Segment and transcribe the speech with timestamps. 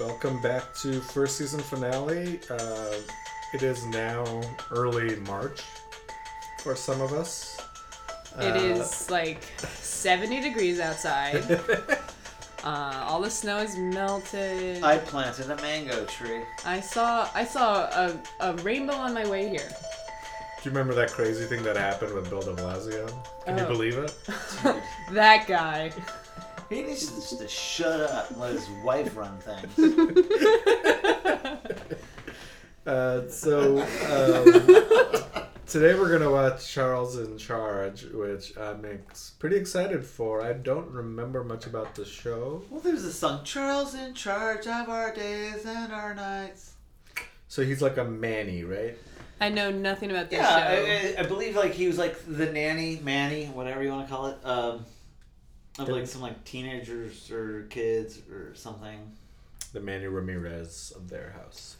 [0.00, 2.40] Welcome back to first season finale.
[2.50, 2.94] Uh,
[3.52, 5.60] it is now early March
[6.60, 7.60] for some of us.
[8.40, 11.60] It Uh, is like 70 degrees outside.
[12.64, 14.84] Uh, all the snow is melted.
[14.84, 16.42] I planted a mango tree.
[16.64, 19.68] I saw I saw a, a rainbow on my way here.
[19.68, 23.08] Do you remember that crazy thing that happened with Bill de Blasio?
[23.44, 23.66] Can you Oh.
[23.66, 24.14] believe it?
[25.10, 25.90] That guy.
[26.72, 29.96] He needs to just to shut up and let his wife run things.
[32.84, 40.04] Uh, so um, today we're gonna watch Charles in Charge, which I'm ex- pretty excited
[40.04, 40.42] for.
[40.42, 44.88] I don't remember much about the show, Well, there's a song, Charles in charge of
[44.88, 46.72] our days and our nights.
[47.46, 48.96] so he's like a Manny, right?
[49.40, 50.82] I know nothing about this Yeah, show.
[50.82, 54.12] I, I, I believe like he was like the nanny, Manny, whatever you want to
[54.12, 54.84] call it, um,
[55.78, 59.12] of like some like teenagers or kids or something.
[59.72, 61.76] The Manny Ramirez of their house.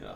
[0.00, 0.14] Yeah.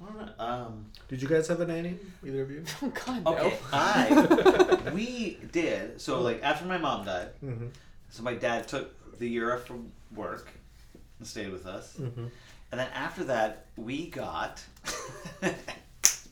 [0.00, 0.32] I don't know.
[0.44, 1.96] Um, Did you guys have a nanny?
[2.24, 2.64] Either of you?
[2.82, 3.32] oh God, no.
[3.36, 7.28] okay, I we did so like after my mom died.
[7.44, 7.66] Mm-hmm.
[8.10, 10.50] So my dad took the year off from work
[11.18, 11.96] and stayed with us.
[12.00, 12.26] Mm-hmm.
[12.70, 14.62] And then after that, we got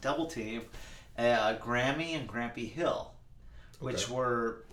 [0.01, 0.63] double team
[1.19, 3.11] uh, Grammy and Grampy Hill,
[3.81, 4.15] which Okay.
[4.15, 4.65] were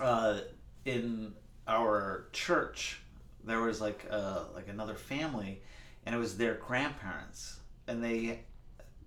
[0.00, 0.38] uh,
[0.86, 1.34] in
[1.68, 3.00] our church.
[3.44, 5.60] There was like uh, like another family,
[6.04, 8.40] and it was their grandparents, and they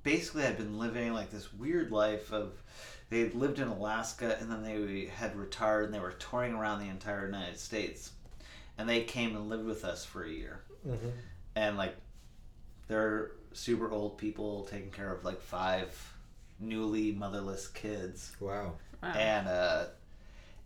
[0.04, 2.54] basically had been living like this weird life of
[3.10, 6.80] they had lived in Alaska and then they had retired and they were touring around
[6.80, 8.12] the entire United States,
[8.78, 11.10] and they came and lived with us for a year Mm-hmm.
[11.58, 11.98] and like
[12.88, 16.14] they're super old people taking care of like five
[16.60, 18.76] newly motherless kids Wow.
[19.04, 19.10] Wow.
[19.14, 19.86] and uh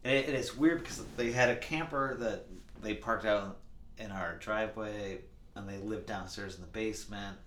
[0.04, 2.46] and it, it's weird because they had a camper that
[2.82, 3.58] they parked out
[3.98, 5.20] in our driveway
[5.56, 7.38] and they lived downstairs in the basement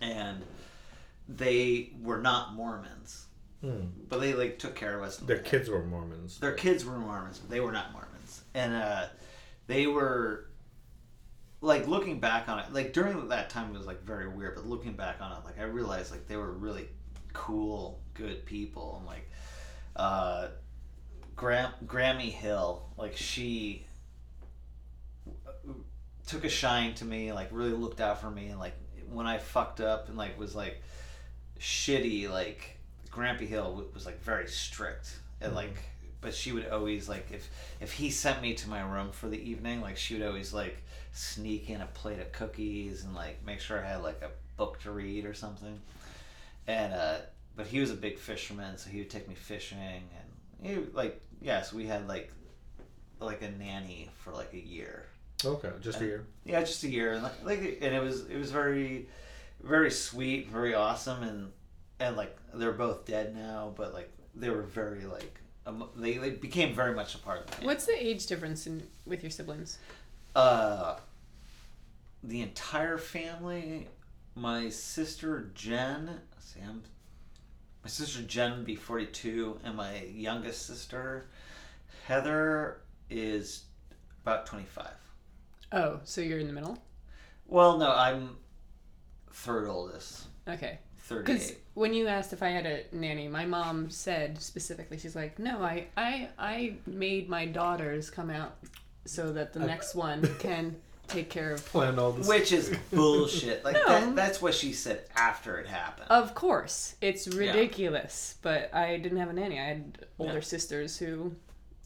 [0.00, 0.42] and
[1.28, 3.24] they were not mormons
[3.60, 3.86] Hmm.
[4.08, 6.38] but they like took care of us Their kids were Mormons.
[6.38, 8.42] their kids were Mormons, but they were not Mormons.
[8.54, 9.06] And uh,
[9.66, 10.46] they were
[11.60, 14.64] like looking back on it, like during that time it was like very weird, but
[14.64, 16.86] looking back on it, like I realized like they were really
[17.32, 19.28] cool, good people, and like
[19.96, 20.48] uh,
[21.38, 23.86] Gram- Grammy Hill, like she
[26.26, 28.74] took a shine to me, like really looked out for me, and like
[29.08, 30.82] when I fucked up and like was like
[31.58, 32.76] shitty, like
[33.10, 35.16] Grampy Hill was like very strict.
[35.40, 35.76] And like
[36.20, 37.48] but she would always like if
[37.80, 40.82] if he sent me to my room for the evening like she would always like
[41.12, 44.80] sneak in a plate of cookies and like make sure i had like a book
[44.80, 45.80] to read or something.
[46.66, 47.18] And uh
[47.54, 50.27] but he was a big fisherman so he would take me fishing and
[50.62, 52.32] he like yes we had like
[53.20, 55.06] like a nanny for like a year
[55.44, 56.24] Okay, just a year.
[56.44, 59.08] yeah just a year and like, like and it was it was very
[59.62, 61.52] very sweet very awesome and
[62.00, 66.30] and like they're both dead now but like they were very like um, they, they
[66.30, 67.66] became very much a part of the.
[67.66, 69.78] What's the age difference in with your siblings?
[70.36, 70.96] uh
[72.22, 73.86] the entire family
[74.34, 76.82] my sister jen see I'm,
[77.88, 81.24] my sister jen would be 42 and my youngest sister
[82.06, 83.64] heather is
[84.22, 84.88] about 25
[85.72, 86.76] Oh, so you're in the middle.
[87.46, 88.36] well no i'm
[89.32, 90.78] third oldest Okay.
[90.98, 91.24] 38.
[91.24, 95.38] Because when you asked if I had a nanny, my mom said specifically, she's like,
[95.38, 98.56] "No, I, I, I made my daughters come out
[99.06, 100.76] so that the next one can
[101.08, 102.26] take care of." Plan all this.
[102.28, 103.86] which is bullshit like No.
[103.86, 109.18] that, that's what she said after it happened Of course, it's ridiculous, but I didn't
[109.18, 109.58] have a nanny.
[109.58, 110.40] I had older Yeah.
[110.40, 111.34] sisters who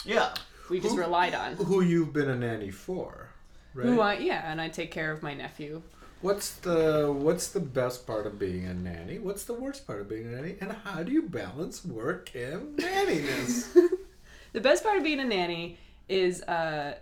[0.04, 0.34] yeah
[0.70, 1.54] we just Who- relied on.
[1.56, 3.28] Who you've been a nanny for,
[3.74, 3.86] right?
[3.86, 5.82] Who I yeah, and I take care of my nephew.
[6.20, 9.18] What's the What's the best part of being a nanny?
[9.18, 10.54] What's the worst part of being a nanny?
[10.60, 13.76] And how do you balance work and nanniness?
[14.52, 15.78] The best part of being a nanny
[16.10, 16.94] is uh,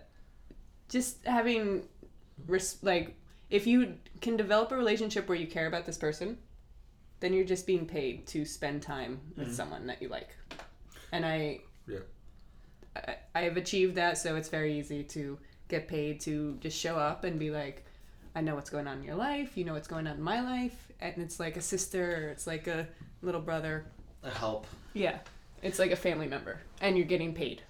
[0.89, 1.83] just having
[2.47, 3.15] res- like
[3.49, 6.37] if you can develop a relationship where you care about this person,
[7.19, 9.53] then you're just being paid to spend time with mm.
[9.53, 10.29] someone that you like.
[11.11, 11.99] And I Yeah.
[12.95, 15.37] I, I have achieved that, so it's very easy to
[15.67, 17.85] get paid to just show up and be like,
[18.35, 20.41] I know what's going on in your life, you know what's going on in my
[20.41, 22.87] life, and it's like a sister, it's like a
[23.21, 23.85] little brother.
[24.23, 25.19] A help Yeah.
[25.61, 27.61] It's like a family member, and you're getting paid.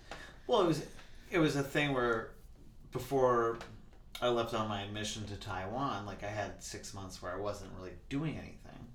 [0.48, 0.86] Well, it was
[1.30, 2.32] it was a thing where
[2.92, 3.60] before
[4.22, 7.72] I left on my mission to Taiwan, like I had six months where I wasn't
[7.78, 8.88] really doing anything,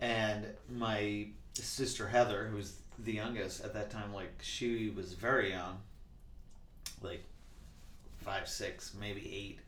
[0.00, 5.50] and my sister Heather, who was the youngest at that time, like she was very
[5.50, 5.78] young,
[7.00, 7.24] like
[8.22, 9.60] five, six, maybe eight,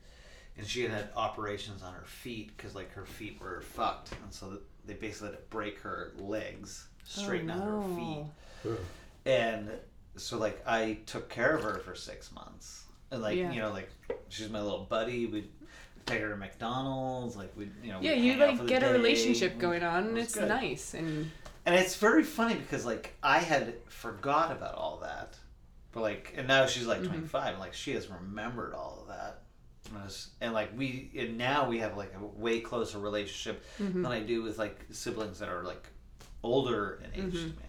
[0.58, 4.32] and she had had operations on her feet because like her feet were fucked, and
[4.32, 8.24] so they basically had to break her legs, straighten out her feet,
[8.66, 8.76] Oh,
[9.24, 9.70] and
[10.16, 12.84] so like I took care of her for six months,
[13.18, 13.52] like Yeah.
[13.52, 13.90] you know like
[14.28, 15.26] she's my little buddy.
[15.26, 15.48] We'd
[16.06, 18.66] take her to McDonald's, like we you know Yeah, you hang out for like the
[18.66, 20.48] get a relationship going on, and was it's good.
[20.48, 20.94] nice.
[20.94, 21.30] And
[21.66, 25.36] And it's very funny because like I had forgot about all that,
[25.92, 27.08] but like and now she's like Mhm.
[27.08, 29.42] 25, and like she has remembered all of that.
[29.92, 33.94] And, was- and like we and now we have like a way closer relationship Mhm.
[33.94, 35.86] than I do with like siblings that are like
[36.42, 37.42] older in age Mhm.
[37.42, 37.64] to me.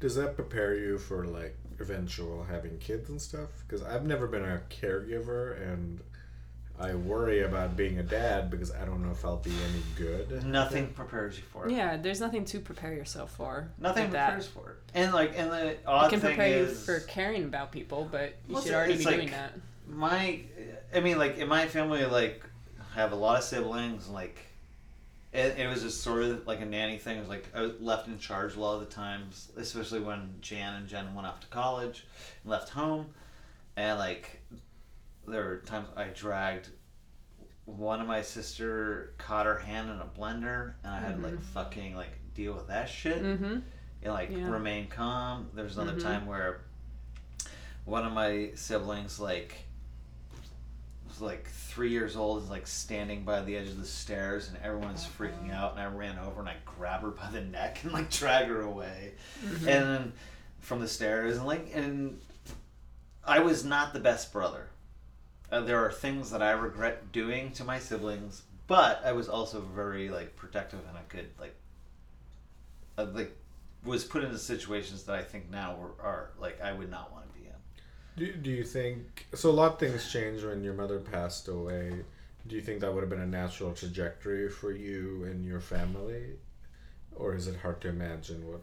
[0.00, 3.48] Does that prepare you for like eventual having kids and stuff?
[3.66, 6.00] Because I've never been a caregiver, and
[6.78, 10.44] I worry about being a dad because I don't know if I'll be any good.
[10.46, 11.72] Nothing prepares you for it.
[11.72, 13.68] yeah, there's nothing to prepare yourself for.
[13.78, 14.26] Nothing with that.
[14.28, 14.76] prepares for it.
[14.94, 18.08] And like and the It odd can thing prepare you is for caring about people,
[18.10, 19.52] but you Well, should already be like- doing that.
[19.88, 20.40] my
[20.94, 22.44] i mean like in my family like
[22.78, 24.38] I have a lot of siblings like
[25.32, 27.72] it, it was just sort of like a nanny thing it was like i was
[27.80, 31.38] left in charge a lot of the times especially when jan and jen went off
[31.40, 32.04] to college
[32.42, 33.06] and left home
[33.76, 34.40] and like
[35.28, 36.68] there were times i dragged
[37.66, 41.40] one of my sister caught her hand in a blender and i had to like
[41.40, 43.58] fucking like deal with that shit Mm-hmm.
[44.02, 44.48] and like Yeah.
[44.48, 45.48] remain calm.
[45.54, 46.02] There was another Mhm.
[46.02, 46.62] time where
[47.84, 49.66] one of my siblings like
[51.20, 54.56] was like three years old is like standing by the edge of the stairs and
[54.62, 57.92] everyone's freaking out and I ran over and I grabbed her by the neck and
[57.92, 59.12] like drag her away
[59.44, 59.68] Mm-hmm.
[59.68, 60.12] and
[60.60, 62.20] from the stairs and like and
[63.24, 64.66] I was not the best brother.
[65.52, 69.60] Uh, there are things that I regret doing to my siblings, but I was also
[69.60, 71.54] very like protective and I could like
[72.98, 73.36] uh, like
[73.84, 77.24] was put into situations that I think now were, are like I would not want
[77.26, 77.29] to be in.
[78.16, 79.50] Do, do you think so?
[79.50, 82.04] A lot of things changed when your mother passed away.
[82.46, 86.36] Do you think that would have been a natural trajectory for you and your family,
[87.14, 88.62] or is it hard to imagine what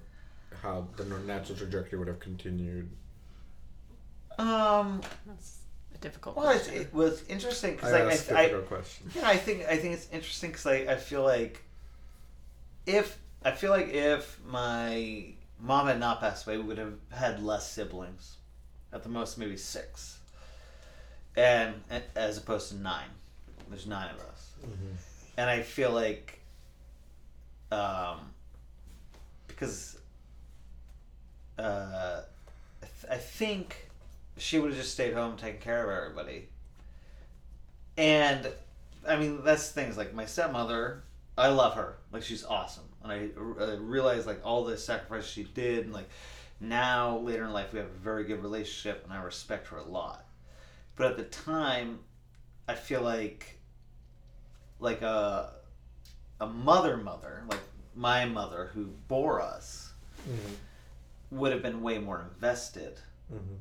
[0.63, 2.89] how the natural trajectory would have continued?
[4.37, 5.01] Um.
[5.25, 5.59] That's
[5.93, 6.75] a difficult Well, it, question.
[6.75, 9.15] it was interesting I because like, asked I, I, difficult questions.
[9.15, 11.63] Yeah, I think I think it's interesting because I, I feel like
[12.85, 15.25] if I feel like if my
[15.59, 18.36] mom had not passed away, we would have had less siblings,
[18.97, 20.17] at the most maybe six,
[21.35, 21.75] and,
[22.15, 23.09] as opposed to nine.
[23.69, 24.51] There's nine of us,
[25.37, 26.39] and I feel like,
[27.71, 28.31] um,
[29.47, 29.99] because,
[31.59, 32.21] uh,
[32.81, 33.89] I, th- I think
[34.37, 36.47] she would have just stayed home taking care of everybody.
[37.97, 38.47] And
[39.07, 41.03] I mean, that's things like my stepmother.
[41.37, 41.97] I love her.
[42.11, 43.29] Like she's awesome, and I,
[43.63, 46.09] I realize like all the sacrifices she did, and like
[46.59, 49.83] now later in life we have a very good relationship, and I respect her a
[49.85, 50.25] lot.
[50.95, 51.99] But at the time,
[52.67, 53.59] I feel like
[54.79, 55.53] like a
[56.39, 57.61] a mother mother like
[57.95, 59.83] my mother who bore us
[60.29, 61.37] Mm-hmm.
[61.37, 62.99] would have been way more invested
[63.33, 63.55] Mm-hmm.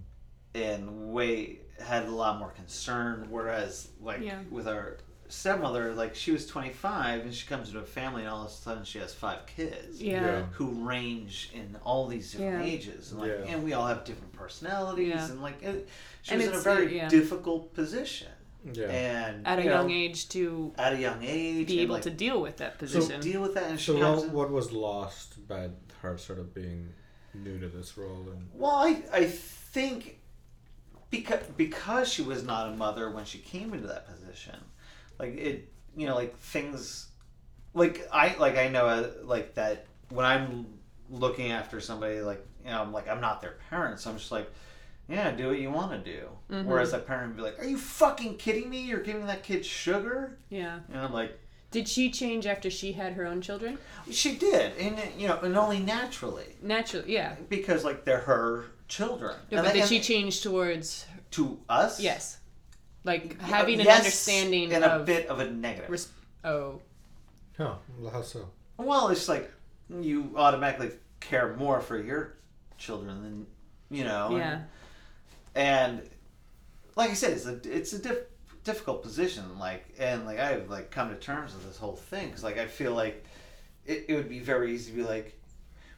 [0.55, 3.27] and way had a lot more concern.
[3.31, 4.41] Whereas, like Yeah.
[4.51, 8.45] with our stepmother, like she was 25 and she comes into a family and all
[8.45, 10.21] of a sudden she has five kids yeah.
[10.23, 10.43] Yeah.
[10.53, 12.73] who range in all these different Yeah.
[12.73, 13.53] ages, and like, Yeah.
[13.55, 15.31] and we all have different personalities, Yeah.
[15.31, 15.89] and like it,
[16.23, 17.09] she And was in a very yeah.
[17.09, 18.29] difficult position,
[18.73, 18.85] Yeah.
[18.91, 22.03] and At a you young know, age to at a young age, be able like,
[22.05, 23.21] to deal with that position.
[23.21, 25.71] deal with that, and she So what, what was lost by
[26.03, 26.93] her sort of being
[27.35, 30.19] new to this role and Well, I, I think
[31.11, 34.57] because because she was not a mother when she came into that position,
[35.19, 37.09] like it, you know, like things,
[37.75, 40.67] like I like I know uh, like that when I'm
[41.11, 44.33] looking after somebody, like you know, I'm like I'm not their parent, so I'm just
[44.33, 44.51] like.
[45.09, 46.27] Yeah, do what you want to do.
[46.51, 46.65] Mhm.
[46.65, 48.81] Whereas a parent would be like, "Are you fucking kidding me?
[48.81, 50.81] You're giving that kid sugar?" yeah.
[50.93, 51.39] And I'm like,
[51.71, 53.79] Did she change after she had her own children?
[54.11, 57.37] "She did, and you know, and only naturally Naturally, yeah.
[57.49, 62.01] because like they're her children." No, And but I- did she change towards to us?
[62.01, 62.39] yes,
[63.07, 65.89] like having an yes, understanding and a of bit of a negative.
[65.91, 66.09] res-
[66.45, 66.81] oh
[67.57, 68.51] Huh, well, how so?
[68.77, 69.51] well, it's like
[69.89, 72.35] you automatically care more for your
[72.77, 73.47] children than
[73.91, 74.27] you know.
[74.29, 74.63] and- yeah
[75.55, 76.03] And,
[76.97, 78.19] like I said, it's a it's a diff,
[78.65, 79.59] difficult position.
[79.59, 82.67] Like and like I've like come to terms with this whole thing because like I
[82.67, 83.25] feel like
[83.87, 85.39] it, it would be very easy to be like,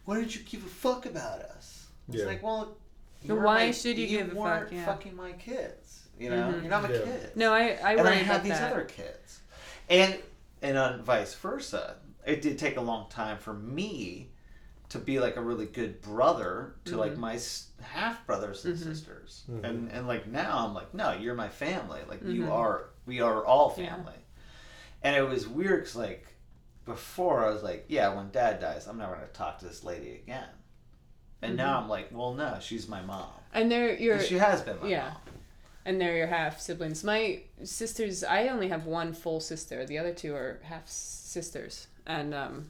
[0.04, 1.86] why don't you give a fuck about us?
[2.08, 2.26] It's Yeah.
[2.26, 2.76] like well.
[3.22, 4.38] But you're why my- should you give a fuck?
[4.38, 4.84] weren't Yeah.
[4.86, 5.87] fucking my kids.
[6.18, 6.62] You know, Mhm.
[6.62, 7.00] you're not my Yeah.
[7.04, 7.36] kids.
[7.36, 9.40] no I I and I had about these that other kids,
[9.88, 10.18] and
[10.62, 11.96] and on vice versa.
[12.26, 14.32] It did take a long time for me
[14.90, 17.18] to be like a really good brother to like Mhm.
[17.18, 17.40] my
[17.82, 18.82] half brothers and Mhm.
[18.82, 19.64] sisters, Mhm.
[19.64, 22.00] and and like now I'm like, no, you're my family.
[22.08, 23.94] Like you are We are all Yeah.
[23.94, 24.18] family.
[25.02, 26.26] And it was weird because, like,
[26.84, 29.82] before I was like, yeah, when dad dies, I'm never going to talk to this
[29.82, 30.48] lady again.
[31.40, 31.84] And now Mm-hmm.
[31.84, 33.30] I'm like, well, no, she's my mom.
[33.54, 34.20] And there, you're.
[34.20, 35.08] she has been my yeah.
[35.08, 35.16] mom.
[35.88, 37.02] And they're your half siblings.
[37.02, 39.86] My sisters, I only have one full sister.
[39.86, 42.66] The other two are half sisters, and um,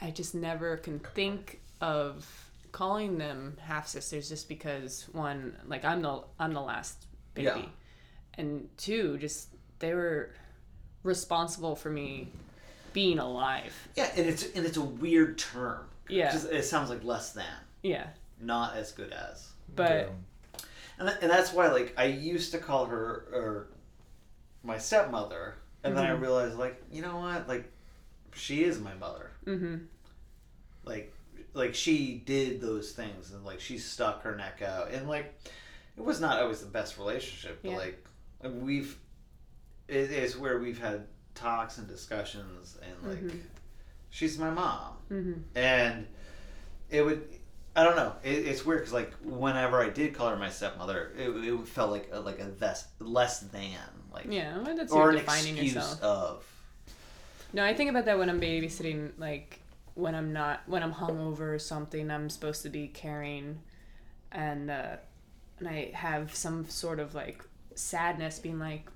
[0.00, 2.26] I just never can think of
[2.72, 7.04] calling them half sisters just because one, like I'm the I'm the last
[7.34, 7.64] baby, Yeah.
[8.38, 10.30] and two, just they were
[11.02, 12.28] responsible for me
[12.94, 13.74] being alive.
[13.94, 15.84] Yeah, and it's and it's a weird term.
[16.08, 16.30] Yeah.
[16.32, 17.44] 'Cause It sounds like less than,
[17.82, 18.06] Yeah,
[18.40, 19.50] not as good as.
[19.76, 20.06] but Yeah.
[20.98, 23.68] And, that, and that's why, like, I used to call her or
[24.62, 26.20] my stepmother, and then I Mhm.
[26.20, 27.70] realized, like, you know what, like,
[28.34, 29.30] she is my mother.
[29.44, 29.76] hmm
[30.84, 31.12] Like,
[31.54, 35.34] like she did those things, and like she stuck her neck out, and like,
[35.96, 37.76] it was not always the best relationship, but Yeah.
[37.76, 38.06] like,
[38.42, 38.98] we've,
[39.88, 43.40] it is where we've had talks and discussions, and like, Mhm.
[44.10, 46.06] she's my mom, hmm and
[46.90, 47.28] it would
[47.76, 48.14] I don't know.
[48.22, 51.90] It, it's weird because like whenever I did call her my stepmother, it, it felt
[51.90, 53.78] like a, like a less less than
[54.12, 56.02] like yeah, well, that's or an defining excuse yourself.
[56.02, 56.44] of
[57.52, 59.60] No, I think about that when I'm babysitting, like
[59.94, 62.10] when I'm not when I'm hungover or something.
[62.10, 63.60] I'm supposed to be caring,
[64.32, 64.96] and uh,
[65.58, 68.88] and I have some sort of like sadness, being like,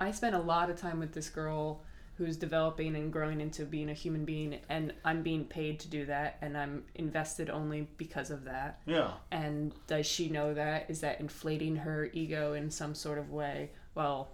[0.00, 1.82] I spent a lot of time with this girl
[2.18, 6.06] who's developing and growing into being a human being, and I'm being paid to do
[6.06, 8.80] that, and I'm invested only because of that.
[8.86, 9.10] yeah.
[9.30, 10.86] And does she know that?
[10.88, 13.70] Is that inflating her ego in some sort of way?
[13.94, 14.28] Well,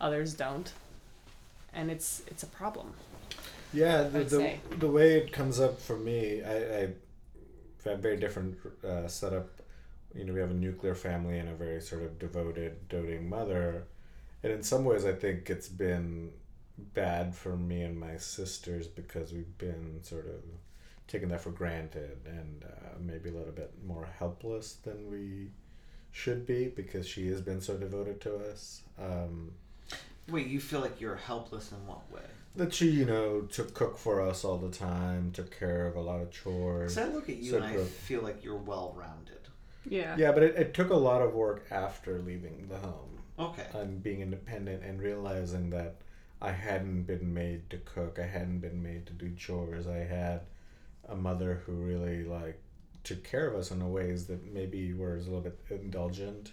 [0.00, 0.72] others don't,
[1.72, 2.92] and it's it's a problem.
[3.72, 6.80] Yeah, the, the, the way it comes up for me, I, I
[7.84, 9.48] have a very different uh, setup.
[10.14, 13.84] You know, we have a nuclear family and a very sort of devoted, doting mother.
[14.42, 16.32] And in some ways, I think it's been
[16.78, 20.42] bad for me and my sisters because we've been sort of
[21.06, 25.50] taking that for granted and uh, maybe a little bit more helpless than we
[26.10, 28.82] should be because she has been so devoted to us.
[28.98, 29.52] Um,
[30.28, 32.20] Wait, you feel like you're helpless in what way?
[32.54, 36.00] that she, you know, took cook for us all the time, took care of a
[36.00, 36.94] lot of chores.
[36.94, 37.88] Because I look at you So and I gross.
[37.88, 39.38] feel like you're well rounded.
[39.88, 40.14] Yeah.
[40.18, 43.66] Yeah, but it, it took a lot of work after leaving the home Okay.
[43.72, 45.96] and being independent and realizing that
[46.42, 48.18] I hadn't been made to cook.
[48.20, 49.86] I hadn't been made to do chores.
[49.86, 50.40] I had
[51.08, 52.60] a mother who really like
[53.04, 56.50] took care of us in a ways that maybe were a little bit indulgent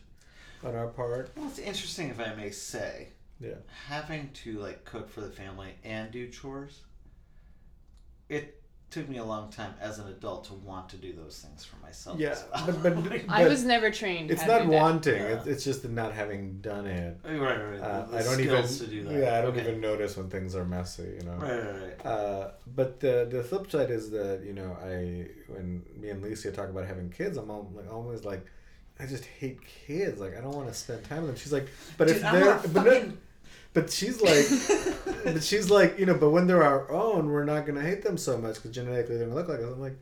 [0.64, 1.32] on our part.
[1.36, 3.08] Well, it's interesting if I may say,
[3.40, 3.56] Yeah.
[3.88, 6.82] having to like cook for the family and do chores.
[8.30, 8.59] It
[8.92, 11.76] took me a long time as an adult to want to do those things for
[11.78, 12.20] myself.
[12.20, 12.66] Yeah, as well.
[12.82, 14.32] but- but- Like, I was never trained.
[14.32, 15.16] It's not wanting.
[15.22, 15.36] Yeah.
[15.38, 17.18] It's, it's just the not having done it.
[17.24, 17.80] right, right, right.
[17.80, 18.66] Uh, the I don't even.
[18.68, 19.14] to do that.
[19.14, 19.62] Yeah, I don't Okay.
[19.62, 21.04] even notice when things are messy.
[21.20, 21.34] You know.
[21.34, 22.06] Right, right, right.
[22.06, 26.52] Uh, but the the flip side is that you know I when me and Lisa
[26.52, 28.46] talk about having kids, I'm all, like always like,
[29.00, 30.20] I just hate kids.
[30.20, 31.36] Like I don't want to spend time with them.
[31.38, 31.68] She's like,
[31.98, 33.18] but Dude, if I'm they're not but, no- fucking-
[33.74, 34.46] but she's like,
[35.24, 38.18] but she's like you know, but when they're our own, we're not gonna hate them
[38.18, 39.66] so much because genetically they're gonna look like us.
[39.66, 39.98] I'm like.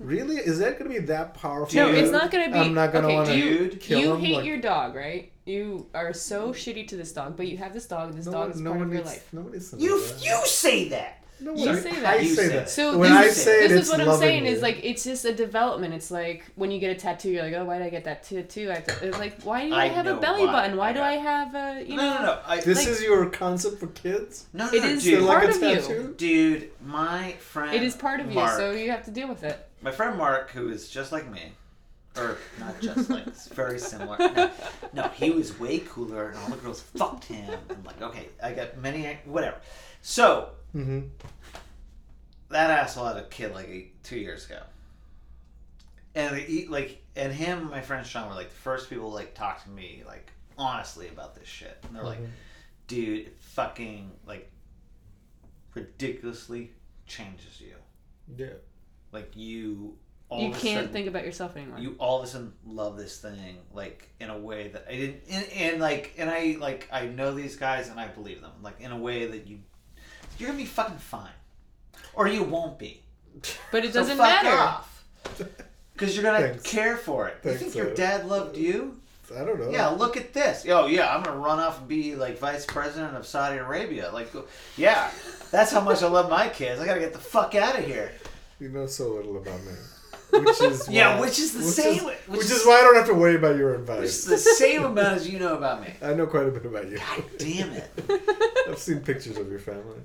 [0.00, 0.38] Really?
[0.38, 1.76] Is that going to be that powerful?
[1.76, 2.58] No, Dude, it's not gonna be.
[2.58, 4.20] I'm not gonna okay, want to you, kill you him.
[4.20, 5.30] hate like, your dog, right?
[5.44, 8.12] You are so shitty to this dog, but you have this dog.
[8.12, 9.28] This no dog one- is no part one of your needs- life.
[9.32, 10.24] Nobody says You that.
[10.24, 11.22] you say that.
[11.40, 12.22] No You one- say I that.
[12.22, 12.54] You say say that.
[12.54, 12.70] that.
[12.70, 14.48] So when this, I is- say it, this it's is what I'm saying lovingly.
[14.50, 15.92] is like it's just a development.
[15.92, 18.22] It's like when you get a tattoo, you're like, oh, why did I get that
[18.22, 18.70] tattoo?
[18.70, 20.76] I It's like, why do I, I have a belly why button?
[20.76, 22.14] Why I do got I have a you No, know?
[22.18, 22.38] no, no.
[22.46, 24.46] I, This like- is your concept for kids?
[24.52, 25.20] no, no, It no, is dude.
[25.20, 25.74] So like part a of you.
[25.74, 26.14] tattoo?
[26.16, 27.74] Dude, my friend.
[27.74, 29.68] It is part of Mark, you, so you have to deal with it.
[29.82, 31.52] My friend Mark, who is just like me,
[32.16, 34.16] or not just like, it's very similar.
[34.18, 34.50] No,
[34.92, 37.52] no, he was way cooler, and all the girls fucked him.
[37.68, 39.56] And like, okay, I got many, whatever.
[40.00, 41.00] So Mm-hmm.
[42.50, 44.60] that asshole had a kid like eight, two years ago,
[46.14, 49.34] and he like, and him, and my friend Sean were like the first people like
[49.34, 52.28] talk to me like honestly about this shit, and they're like, Mhm.
[52.88, 54.50] dude, it fucking like
[55.74, 56.72] ridiculously
[57.06, 57.74] changes you.
[58.36, 58.54] Yeah.
[59.12, 59.96] Like you,
[60.28, 61.78] all You can't sudden- think about yourself anymore.
[61.78, 65.22] you all of a sudden love this thing like in a way that I didn't
[65.28, 68.80] and, and like and I like I know these guys and I believe them like
[68.80, 69.60] in a way that you
[70.38, 71.28] you're gonna be fucking fine.
[72.14, 73.02] Or you won't be.
[73.72, 74.56] But it So doesn't fuck matter.
[74.56, 75.04] off.
[75.94, 76.64] Because you're gonna Thanks.
[76.64, 77.36] care for it.
[77.40, 78.98] Thanks, you think your uh, dad loved you?
[79.32, 79.70] I don't know.
[79.70, 80.66] yeah look at this.
[80.68, 84.10] Oh yeah I'm gonna run off and be like vice president of Saudi Arabia.
[84.12, 84.32] Like
[84.76, 85.10] yeah
[85.52, 86.80] that's how much I love my kids.
[86.80, 88.10] I gotta get the fuck out of here.
[88.58, 89.72] You know so little about me.
[90.42, 92.82] Which is Yeah, why- which is the same- Is, which which, is- is why I
[92.82, 94.24] don't have to worry about your advice.
[94.24, 96.98] the same amount as you know about me I know quite a bit about you.
[96.98, 97.90] God damn it.
[98.68, 100.00] I've seen pictures of your family.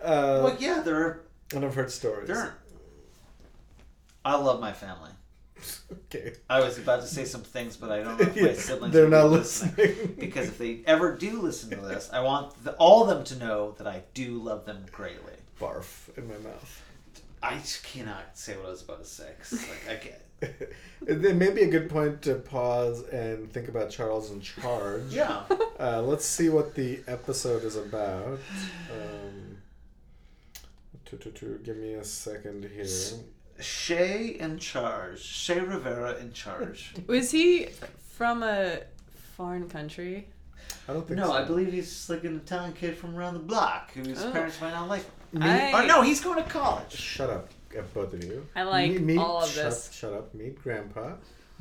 [0.00, 1.20] Uh, well, yeah, they're
[1.54, 2.28] and I've heard stories.
[2.28, 2.54] they're.
[4.24, 5.10] I love my family.
[5.92, 6.32] Okay.
[6.50, 9.08] I was about to say some things, but I don't know if my siblings they're
[9.08, 9.74] not listening.
[9.76, 10.16] listening.
[10.18, 13.44] because if they ever do listen to this, I want the, all of them to
[13.44, 15.34] know that I do love them greatly.
[15.60, 16.82] Barf in my mouth.
[17.42, 19.30] I just cannot say what I was about to say.
[19.38, 20.72] 'cause, like, I can't.
[21.06, 25.02] it may be a good point to pause and think about Charles in charge.
[25.10, 25.42] Yeah.
[25.78, 28.38] Uh, let's see what the episode is about.
[28.90, 29.58] Um,
[31.06, 32.86] to, to, to, give me a second here.
[33.60, 35.20] Shay in charge.
[35.20, 36.94] Shay Rivera in charge.
[37.06, 37.68] Was he
[38.10, 38.80] from a
[39.36, 40.28] foreign country?
[40.88, 41.32] I don't think No, so.
[41.34, 44.30] I believe he's like an Italian kid from around the block whose Oh.
[44.32, 45.12] parents might not like him.
[45.40, 46.92] I- Or no, he's going to college.
[46.92, 48.46] Shut up, uh, both of you.
[48.54, 49.90] I like Meet- meet- all of shut, this.
[49.92, 50.34] Shut up.
[50.34, 51.12] Meet Grandpa.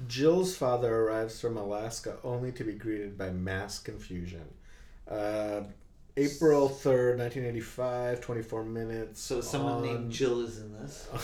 [0.07, 4.45] Jill's father arrives from Alaska only to be greeted by mass confusion.
[5.09, 5.61] Uh,
[6.17, 9.21] April 3rd, 1985, 24 minutes.
[9.21, 11.07] So someone on- named Jill is in this.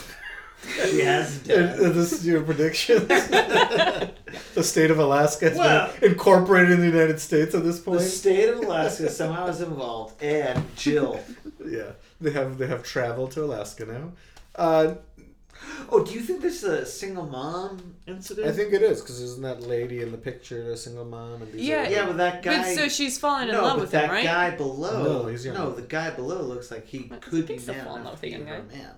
[0.89, 1.93] She has a Is dad.
[1.93, 3.07] this your prediction?
[3.07, 7.99] the state of Alaska has Well- been incorporated in the United States at this point.
[7.99, 11.19] The state of Alaska somehow is involved, and Jill.
[11.65, 14.11] yeah, they have they have traveled to Alaska now.
[14.55, 14.95] Uh,
[15.89, 18.47] Oh, do you think this is a single mom incident?
[18.47, 21.41] I think it is because isn't that lady in the picture a single mom?
[21.41, 21.87] And these Yeah.
[21.87, 22.57] are, Yeah, but that guy.
[22.59, 24.23] But so she's fallen in no, love with that him, right?
[24.23, 25.23] guy below.
[25.23, 25.55] No, he's young.
[25.55, 28.23] No, the guy below looks like he But could be man fall in love with
[28.23, 28.61] a young guy.
[28.71, 28.91] man.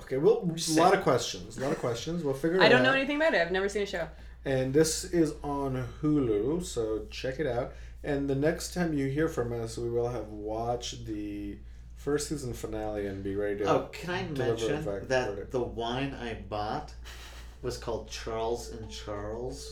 [0.00, 1.56] Okay, well, a lot of questions.
[1.56, 2.22] A lot of questions.
[2.22, 2.66] We'll figure it out.
[2.66, 3.40] I don't know anything about it.
[3.40, 4.08] I've never seen a show.
[4.44, 7.72] And this is on Hulu, so check it out.
[8.06, 11.58] And the next time you hear from us, we will have watched the
[11.96, 13.64] first season finale and be ready to.
[13.64, 15.08] Oh, can I deliver a mention verdict.
[15.08, 16.94] that the wine I bought
[17.62, 19.68] was called Charles and Charles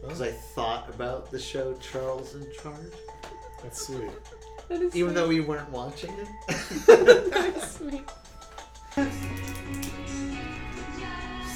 [0.00, 2.76] because Oh, I thought about the show Charles in Charge,
[3.64, 4.10] that's sweet.
[4.68, 5.14] That is even sweet.
[5.20, 6.28] though we weren't watching it.
[6.86, 8.08] That is sweet.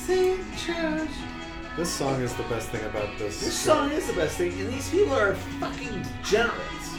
[0.06, 0.40] St.
[0.58, 1.35] Charles.
[1.76, 3.38] This song is the best thing about this.
[3.40, 3.74] This show.
[3.74, 6.96] song is the best thing, and these people are fucking degenerates.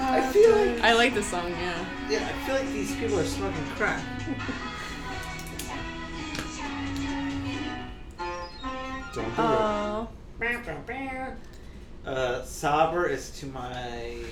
[0.00, 1.50] I feel like I like this song.
[1.50, 1.84] Yeah.
[2.08, 4.00] yeah, I feel like these people are smoking crack.
[9.12, 10.08] Don't do Oh.
[12.06, 14.22] Uh, Saber is to my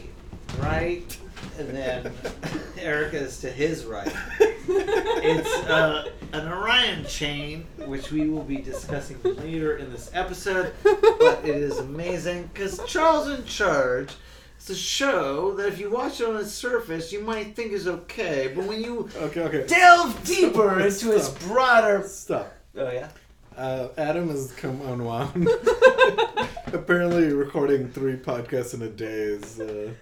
[0.58, 1.18] right,
[1.58, 2.12] and then
[2.78, 4.12] Erica is to his right.
[4.68, 11.40] It's uh, an Orion chain, which we will be discussing later in this episode, but
[11.44, 14.12] it is amazing because Charles in Charge.
[14.56, 17.86] It's a show that if you watch it on its surface, you might think is
[17.86, 19.08] okay, but when you.
[19.16, 19.66] Okay, okay.
[19.66, 22.02] delve deeper into its broader.
[22.06, 22.48] stuff.
[22.76, 23.08] Oh yeah.
[23.56, 25.48] Uh, Adam has come unwound.
[26.72, 29.94] Apparently, recording three podcasts in a day is, uh, is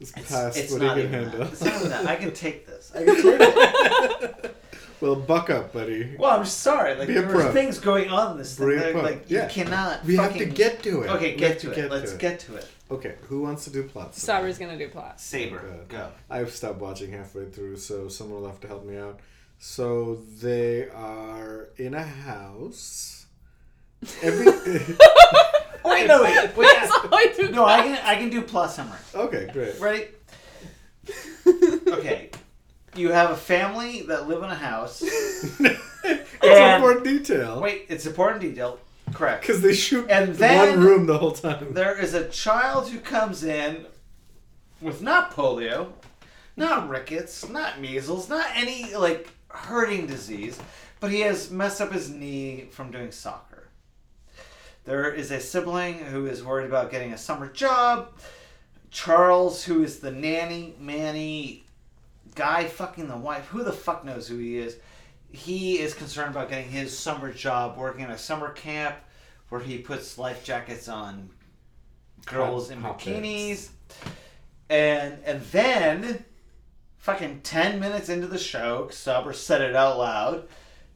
[0.00, 1.44] It's, past it's what not he can even handle.
[1.44, 1.52] that.
[1.52, 2.06] It's not that.
[2.06, 2.90] I can take this.
[2.96, 4.56] I can take it.
[5.02, 6.16] well, buck up, buddy.
[6.18, 6.94] Well, I'm sorry.
[6.94, 8.68] Like Be a there were things going on in this thing.
[8.68, 8.94] Be that.
[8.96, 9.44] Like Yeah.
[9.44, 10.04] you cannot.
[10.04, 11.10] We have to get to it.
[11.10, 11.90] Okay, get to, to it.
[11.90, 12.66] Let's to get to it.
[12.90, 14.20] Okay, who wants to do plots?
[14.20, 15.22] Saber's gonna do plots.
[15.22, 15.84] Saber, Okay.
[15.88, 16.08] go.
[16.28, 19.20] I've stopped watching halfway through, so someone will have to help me out.
[19.58, 23.26] So they are in a house.
[24.22, 24.46] Every
[26.00, 26.68] Wait, no, wait, wait.
[26.76, 27.50] That's all I do.
[27.50, 28.98] no, I can, I can do plot summary.
[29.14, 29.78] okay, great.
[29.80, 30.06] Ready?
[31.88, 32.30] Okay.
[32.96, 35.02] You have a family that live in a house.
[35.02, 35.62] it's
[36.42, 37.60] And- important detail.
[37.60, 38.78] Wait, it's important detail.
[39.12, 39.42] Correct.
[39.42, 41.72] because they shoot And then- one room the whole time.
[41.74, 43.86] There is a child who comes in
[44.80, 45.88] with not polio,
[46.56, 50.58] not rickets, not measles, not any like hurting disease,
[51.00, 53.49] but he has messed up his knee from doing soccer.
[54.84, 58.12] There is a sibling who is worried about getting a summer job.
[58.90, 61.64] Charles, who is the nanny, Manny,
[62.34, 64.76] guy fucking the wife, who the fuck knows who he is.
[65.30, 68.96] He is concerned about getting his summer job working at a summer camp
[69.48, 71.30] where he puts life jackets on
[72.26, 73.68] girls in bikinis.
[74.68, 76.24] And and then
[76.98, 80.48] fucking 10 minutes into the show, Saber said it out loud,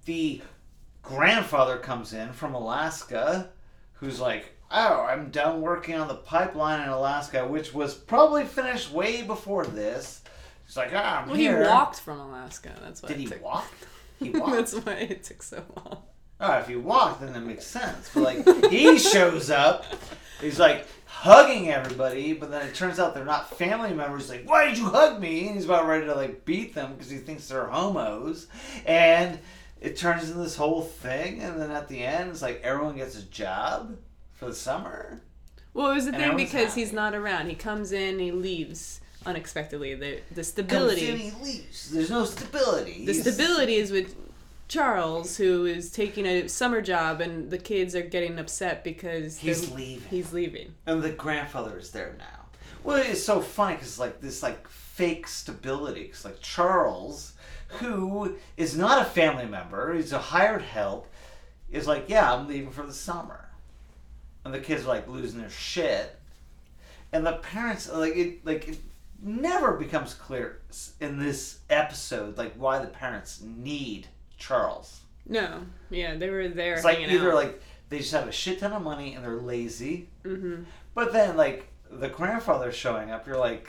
[0.04, 0.40] the
[1.02, 3.50] grandfather comes in from Alaska
[4.04, 8.92] who's like, "Oh, I'm done working on the pipeline in Alaska, which was probably finished
[8.92, 10.22] way before this."
[10.66, 12.72] He's like, "Ah, I'm Well, here." he walked from Alaska.
[12.82, 13.08] That's why.
[13.08, 13.66] Did he took- walk?
[14.20, 14.52] He walked.
[14.52, 16.02] That's why it took so long.
[16.40, 18.10] Right, if he walked, then that makes sense.
[18.12, 19.84] But like, he shows up,
[20.40, 24.22] he's like hugging everybody, but then it turns out they're not family members.
[24.22, 25.46] He's like, why did you hug me?
[25.46, 28.48] And he's about ready to like beat them because he thinks they're homos.
[28.84, 29.38] And
[29.84, 33.16] it turns into this whole thing, and then at the end, it's like everyone gets
[33.18, 33.96] a job
[34.32, 35.20] for the summer.
[35.74, 37.48] Well, it was the And thing because he's not around.
[37.48, 39.94] He comes in, he leaves unexpectedly.
[39.94, 41.06] The the stability.
[41.08, 41.90] Comes in, he leaves.
[41.90, 43.04] There's no stability.
[43.04, 44.14] the He's- stability is with
[44.68, 49.70] Charles, who is taking a summer job, and the kids are getting upset because He's
[49.70, 50.08] leaving.
[50.08, 50.74] He's leaving.
[50.86, 52.46] And the grandfather is there now.
[52.82, 56.04] Well, it's so funny because like this like fake stability.
[56.04, 57.33] Because like Charles,
[57.80, 61.08] who is not a family member, he's a hired help,
[61.70, 63.48] is like, yeah, I'm leaving for the summer,
[64.44, 66.16] and the kids are like losing their shit,
[67.12, 68.78] and the parents like it like it
[69.22, 70.60] never becomes clear
[71.00, 74.06] in this episode like why the parents need
[74.38, 75.00] Charles.
[75.26, 77.34] No, yeah, they were there It's like either out.
[77.36, 80.62] like they just have a shit ton of money and they're lazy, hmm
[80.94, 83.68] but then like the grandfather showing up, you're like,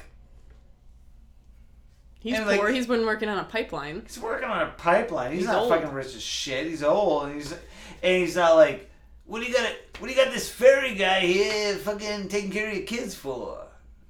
[2.25, 4.01] He's and, like- he's been working on a pipeline.
[4.07, 5.31] he's working on a pipeline.
[5.33, 5.69] He's, He's not old.
[5.69, 6.65] fucking rich as shit.
[6.65, 7.27] He's old.
[7.27, 8.89] And he's and he's not like,
[9.25, 9.71] what do you got?
[9.99, 13.59] What do you got this fairy guy here fucking taking care of your kids for?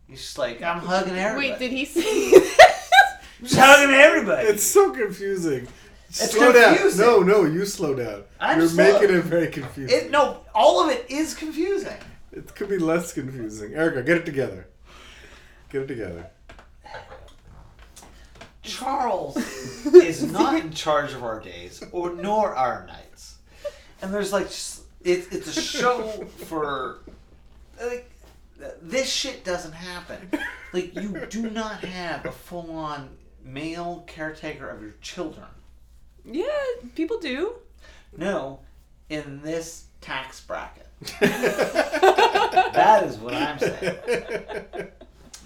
[0.08, 1.50] He's just like, I'm hugging everybody.
[1.52, 2.32] Wait, did he say?
[3.42, 4.48] I'm just hugging everybody.
[4.48, 5.68] It's so confusing.
[6.08, 7.00] It's slow confusing.
[7.06, 7.26] down.
[7.28, 8.24] No, no, you slow down.
[8.40, 8.94] I'm You're slow.
[9.02, 9.98] making it very confusing.
[10.06, 11.98] it, no, all of it is confusing.
[12.32, 13.74] It could be less confusing.
[13.74, 14.68] Erica, get it together.
[15.70, 16.30] Get it together.
[18.66, 19.38] Charles
[19.86, 23.38] is not in charge of our days or nor our nights.
[24.02, 26.04] And there's like just, it, it's a show
[26.46, 27.00] for
[27.82, 28.10] like
[28.82, 30.30] this shit doesn't happen.
[30.74, 33.10] Like you do not have a full on
[33.44, 35.48] male caretaker of your children.
[36.26, 36.46] yeah,
[36.96, 37.54] people do.
[38.18, 38.60] No,
[39.10, 40.88] in this tax bracket.
[42.74, 43.98] That is what I'm saying.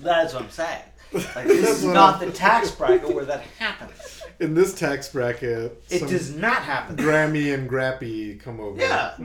[0.02, 0.84] That is what I'm saying.
[1.12, 4.22] Like this is not the tax bracket where that happens.
[4.40, 6.96] In this tax bracket, It does not happen.
[6.98, 9.16] Grammy and Grampy come over Yeah.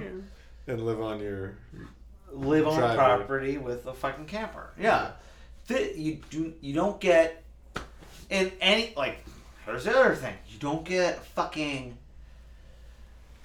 [0.66, 1.56] and live on your.
[2.32, 2.96] live on a Driveway.
[2.96, 4.70] property with a fucking camper.
[4.78, 5.10] Yeah,
[5.68, 6.54] Th- you do.
[6.60, 7.42] You don't get
[8.30, 9.24] in any like.
[9.66, 10.34] Here's the other thing.
[10.48, 11.96] You don't get fucking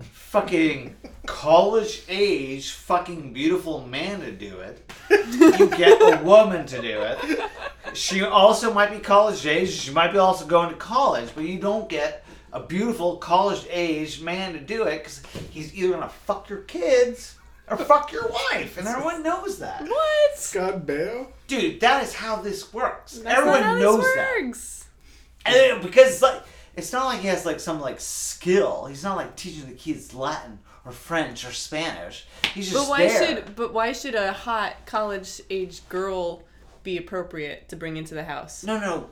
[0.00, 4.90] fucking college age fucking beautiful man to do it.
[5.10, 7.18] You get a woman to do it.
[7.94, 9.70] She also might be college age.
[9.70, 14.22] She might be also going to college, but you don't get a beautiful college age
[14.22, 17.36] man to do it because he's either gonna fuck your kids
[17.68, 19.82] or fuck your wife, and everyone knows that.
[19.82, 20.38] What?
[20.38, 21.26] Scott Baio?
[21.48, 23.18] Dude, that is how this works.
[23.18, 24.42] That's everyone not how knows this that.
[24.42, 24.88] works.
[25.44, 26.42] And because it's like
[26.76, 28.86] it's not like he has like some like skill.
[28.86, 32.26] He's not like teaching the kids Latin or French or Spanish.
[32.54, 33.26] He's just But why there.
[33.36, 36.42] should but why should a hot college age girl
[36.84, 38.62] be appropriate to bring into the house?
[38.64, 39.08] No, no.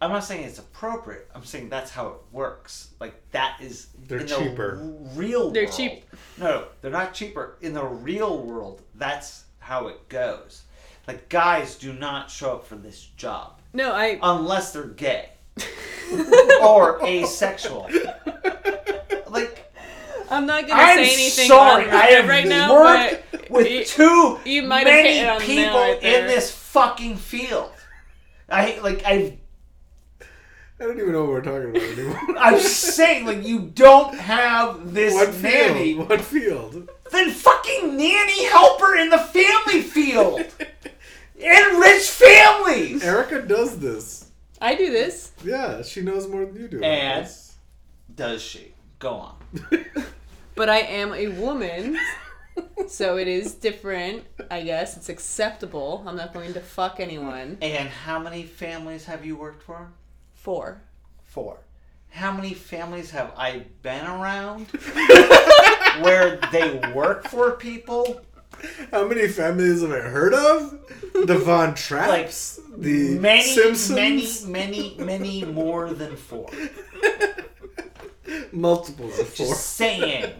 [0.00, 1.30] I'm not saying it's appropriate.
[1.34, 2.90] I'm saying that's how it works.
[3.00, 4.76] Like that is They're in cheaper.
[4.76, 4.84] The
[5.18, 5.76] real They're world.
[5.76, 6.04] cheap.
[6.38, 7.56] No, no, they're not cheaper.
[7.62, 10.62] In the real world, that's how it goes.
[11.08, 15.30] Like guys do not show up for this job No, I unless they're gay
[16.62, 17.88] or asexual.
[20.32, 23.24] Like I'm not gonna I'm say anything sorry, on I it have right now, worked
[23.32, 26.02] but with you- too you might have many hit it on the nail people right
[26.02, 27.70] in this fucking field.
[28.48, 29.36] I like I've
[30.80, 32.18] I don't even know what we're talking about anymore.
[32.38, 35.94] I'm saying like you don't have this what nanny.
[35.94, 36.08] field?
[36.08, 36.90] What field?
[37.10, 40.40] Then fucking nanny helper in the family field.
[41.38, 43.04] in rich families.
[43.04, 44.30] Erica does this.
[44.60, 45.32] I do this.
[45.44, 46.82] Yeah, she knows more than you do.
[46.82, 47.28] And-
[48.14, 48.72] Does she?
[48.98, 49.36] Go on.
[50.54, 51.98] But I am a woman.
[52.88, 54.96] so it is different, I guess.
[54.96, 56.04] It's acceptable.
[56.06, 57.58] I'm not going to fuck anyone.
[57.62, 59.92] And how many families have you worked for?
[60.34, 60.82] Four.
[61.24, 61.60] Four.
[62.10, 64.66] How many families have I been around
[66.02, 68.20] where they work for people?
[68.90, 70.78] How many families have I heard of?
[71.26, 76.50] The Von Trapps, the many, Simpsons, many, many, many more than four.
[78.52, 79.46] multiples of four.
[79.46, 80.32] Just saying.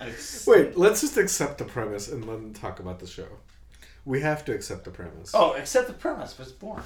[0.00, 3.28] It's- Wait, let's just accept the premise and then talk about the show.
[4.04, 5.30] We have to accept the premise.
[5.32, 6.82] Oh, accept the premise was boring.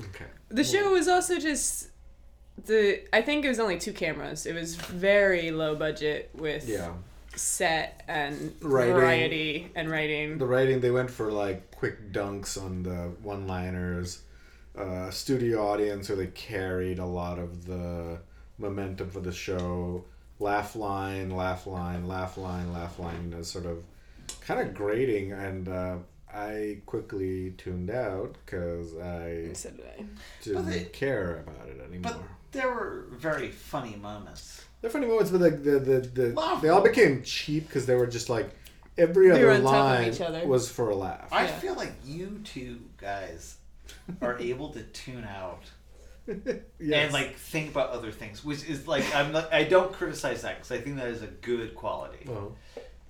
[0.00, 0.26] okay.
[0.50, 1.88] The show was also just
[2.66, 4.44] the I think it was only two cameras.
[4.44, 6.92] It was very low budget with Yeah,
[7.36, 8.94] set and Writing.
[8.94, 10.38] variety and writing.
[10.38, 14.22] the writing they went for like quick dunks on the one-liners.
[14.78, 18.18] Uh, studio audience, where they carried a lot of the
[18.58, 20.04] momentum for the show.
[20.38, 23.82] Laugh line, laugh line, laugh line, laugh line is sort of
[24.40, 25.96] kind of grating, and uh,
[26.32, 30.04] I quickly tuned out because I So did I.
[30.44, 32.12] didn't they- care about it anymore.
[32.12, 32.20] But
[32.52, 34.64] there were very funny moments.
[34.80, 37.96] They're funny moments, but like the the, the Love they all became cheap because they
[37.96, 38.48] were just like
[38.96, 41.32] every They other on line was for a laugh.
[41.32, 41.58] I Yeah.
[41.58, 43.56] feel like you two guys
[44.20, 45.62] are able to tune out
[46.78, 47.04] Yes.
[47.04, 49.52] and like think about other things, which is like I'm not.
[49.52, 52.28] I don't criticize that because I think that is a good quality.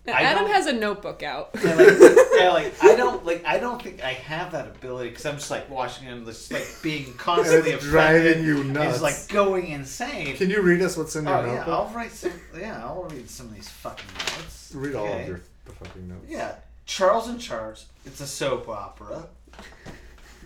[0.07, 1.51] I Adam has a notebook out.
[1.55, 1.99] And like,
[2.39, 5.51] yeah, like I don't like I don't think I have that ability because I'm just
[5.51, 7.91] like watching him, just like being constantly It's offended
[8.37, 9.01] driving you and nuts.
[9.01, 10.37] just like going insane.
[10.37, 11.65] Can you read us what's in your Oh yeah.
[11.67, 12.33] I'll write some.
[12.59, 14.73] Yeah, I'll read some of these fucking notes.
[14.75, 16.25] Read all of your the fucking notes.
[16.29, 16.55] Yeah,
[16.87, 17.85] Charles in Charge.
[18.07, 19.27] It's a soap opera.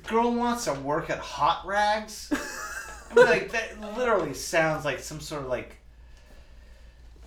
[0.08, 2.32] Girl wants to work at Hot Rags.
[3.10, 5.76] I mean, like that literally sounds like some sort of like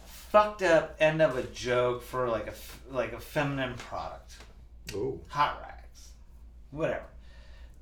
[0.05, 4.35] fucked up end of a joke for like a f- like a feminine product.
[4.93, 5.19] Oh.
[5.29, 6.09] Hot Rags,
[6.71, 7.05] whatever.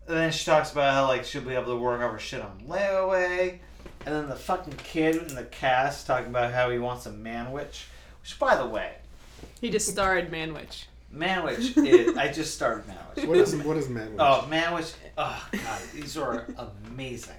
[0.07, 2.63] And then she talks about how like she'll be able to work over shit on
[2.67, 3.59] layaway.
[4.05, 7.85] And then the fucking kid in the cast talking about how he wants a manwich.
[8.21, 8.95] Which, by the way,
[9.61, 10.85] He just starred Manwich.
[11.13, 12.17] Manwich is.
[12.17, 13.27] I just started Manwich.
[13.27, 14.15] What is what is man?
[14.19, 14.93] Oh, Manwich.
[15.17, 15.81] Oh, God.
[15.93, 16.45] These are
[16.87, 17.35] amazing.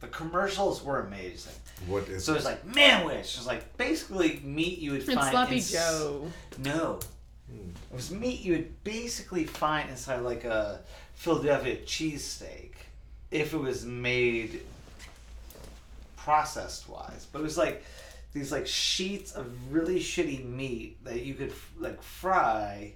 [0.00, 1.52] The commercials were amazing.
[1.86, 3.20] What is So it's like Manwich.
[3.20, 5.30] It's like basically meat you would And find.
[5.30, 6.32] Sloppy in Joe.
[6.58, 7.00] No.
[7.50, 7.70] Hmm.
[7.92, 10.80] It was meat you would basically find inside like a
[11.14, 12.70] Philadelphia cheesesteak
[13.30, 14.62] if it was made
[16.16, 17.26] processed wise.
[17.30, 17.84] But it was like
[18.32, 22.94] these like sheets of really shitty meat that you could like fry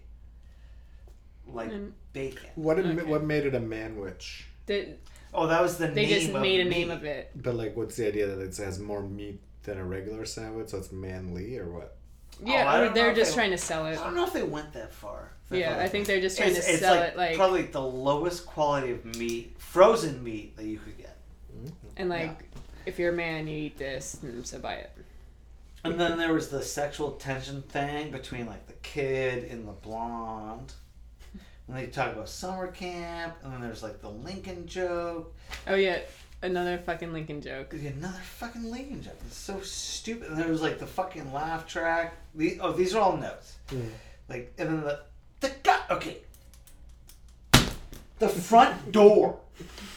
[1.46, 2.50] like And bacon.
[2.54, 3.02] what did, Okay.
[3.10, 4.42] what made it a manwich?
[4.66, 4.94] They,
[5.34, 6.70] Oh, that was the they name They just of made a meat.
[6.70, 7.30] name of it.
[7.34, 10.68] But like, what's the idea that it has more meat than a regular sandwich?
[10.70, 11.96] So it's manly or what?
[12.42, 13.98] Yeah, Oh, or they're just they- trying to sell it.
[13.98, 15.32] I don't know if they went that far.
[15.50, 17.80] Yeah, I think they're just trying it's, to it's sell like it like probably the
[17.80, 21.16] lowest quality of meat, frozen meat that you could get.
[21.54, 21.68] Mm-hmm.
[21.96, 22.44] and like
[22.84, 24.90] if you're a man you eat this and so buy it.
[25.84, 30.72] And then there was the sexual tension thing between like the kid and the blonde.
[31.68, 35.34] And they talk about summer camp, and then there's like the Lincoln joke.
[35.66, 35.98] Oh yeah,
[36.42, 37.72] another fucking Lincoln joke.
[37.72, 39.18] Another fucking Lincoln joke.
[39.26, 40.28] It's so stupid.
[40.30, 42.14] And there was like the fucking laugh track.
[42.34, 43.56] The, oh, these are all notes.
[44.28, 45.00] Like, and then the
[45.40, 45.80] the guy.
[45.90, 46.18] Okay.
[48.18, 49.38] The front door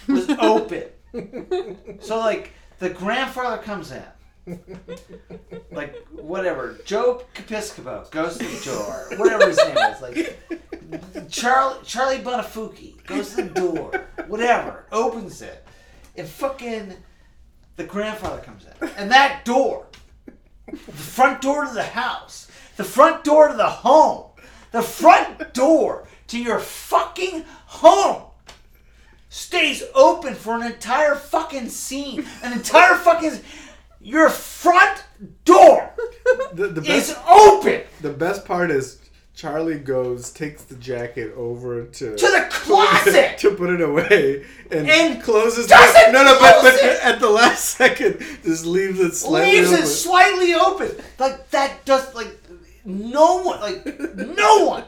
[0.07, 0.83] was open.
[2.01, 4.03] So like the grandfather comes in.
[5.71, 12.19] Like whatever, Joe Capiscopo goes to the door, whatever his name is, like Charlie Charlie
[12.19, 15.65] Bunafuki goes to the door, whatever, opens it,
[16.15, 16.95] and fucking
[17.75, 19.85] the grandfather comes in, and that door,
[20.65, 24.31] the front door to the house, the front door to the home,
[24.71, 28.23] the front door to your fucking home
[29.29, 32.25] stays open for an entire fucking scene.
[32.43, 33.39] An entire fucking.
[34.09, 35.03] Your front
[35.45, 35.93] door
[36.53, 38.99] The, the is best open the best part is
[39.35, 43.37] Charlie goes takes the jacket over to to the closet.
[43.43, 47.29] to put it away and, And closes doesn't the, no no but, but at the
[47.29, 49.83] last second just leaves it slightly leaves open.
[49.83, 50.91] it slightly open.
[51.19, 52.35] Like that does like
[52.85, 54.83] no one like no one.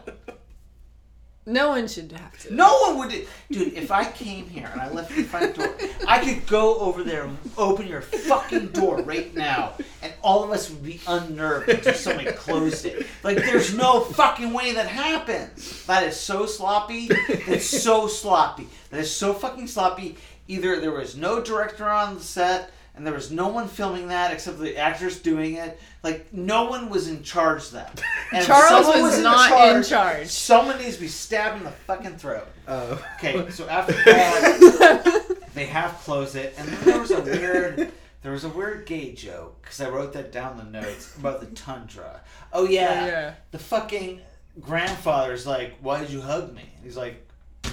[1.45, 2.53] No one should have to.
[2.53, 5.75] No one would dude, if I came here and I left the front door,
[6.07, 9.73] I could go over there and open your fucking door right now
[10.03, 13.07] and all of us would be unnerved until somebody closed it.
[13.23, 15.85] Like there's no fucking way that happens.
[15.87, 17.07] That is so sloppy.
[17.47, 18.67] That's so sloppy.
[18.91, 20.17] That is so fucking sloppy.
[20.47, 24.31] Either there was no director on the set and there was no one filming that
[24.31, 25.79] except the actors doing it.
[26.03, 28.01] Like no one was in charge of that.
[28.33, 30.27] And Charles someone was in not in charge.
[30.27, 32.47] Someone needs to be stabbed in the fucking throat.
[32.67, 37.91] Uh, Okay, so after that, they half close it, and then there was a weird,
[38.23, 41.39] there was a weird gay joke because I wrote that down in the notes about
[41.41, 42.21] the tundra.
[42.53, 43.33] Oh yeah, Oh, yeah.
[43.51, 44.21] the fucking
[44.61, 47.27] grandfather's like, "Why did you hug me?" He's like,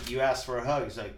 [0.08, 1.14] "You asked for a hug." He's like,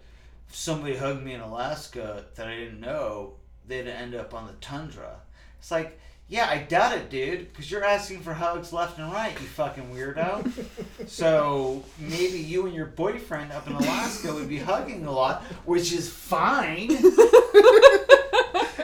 [0.52, 3.34] somebody hugged me in Alaska that I didn't know,
[3.70, 5.20] they'd end up on the tundra."
[5.58, 5.98] It's like.
[6.32, 9.92] Yeah, I doubt it, dude, because you're asking for hugs left and right, you fucking
[9.92, 10.48] weirdo.
[11.08, 15.92] So maybe you and your boyfriend up in Alaska would be hugging a lot, which
[15.92, 16.86] is fine.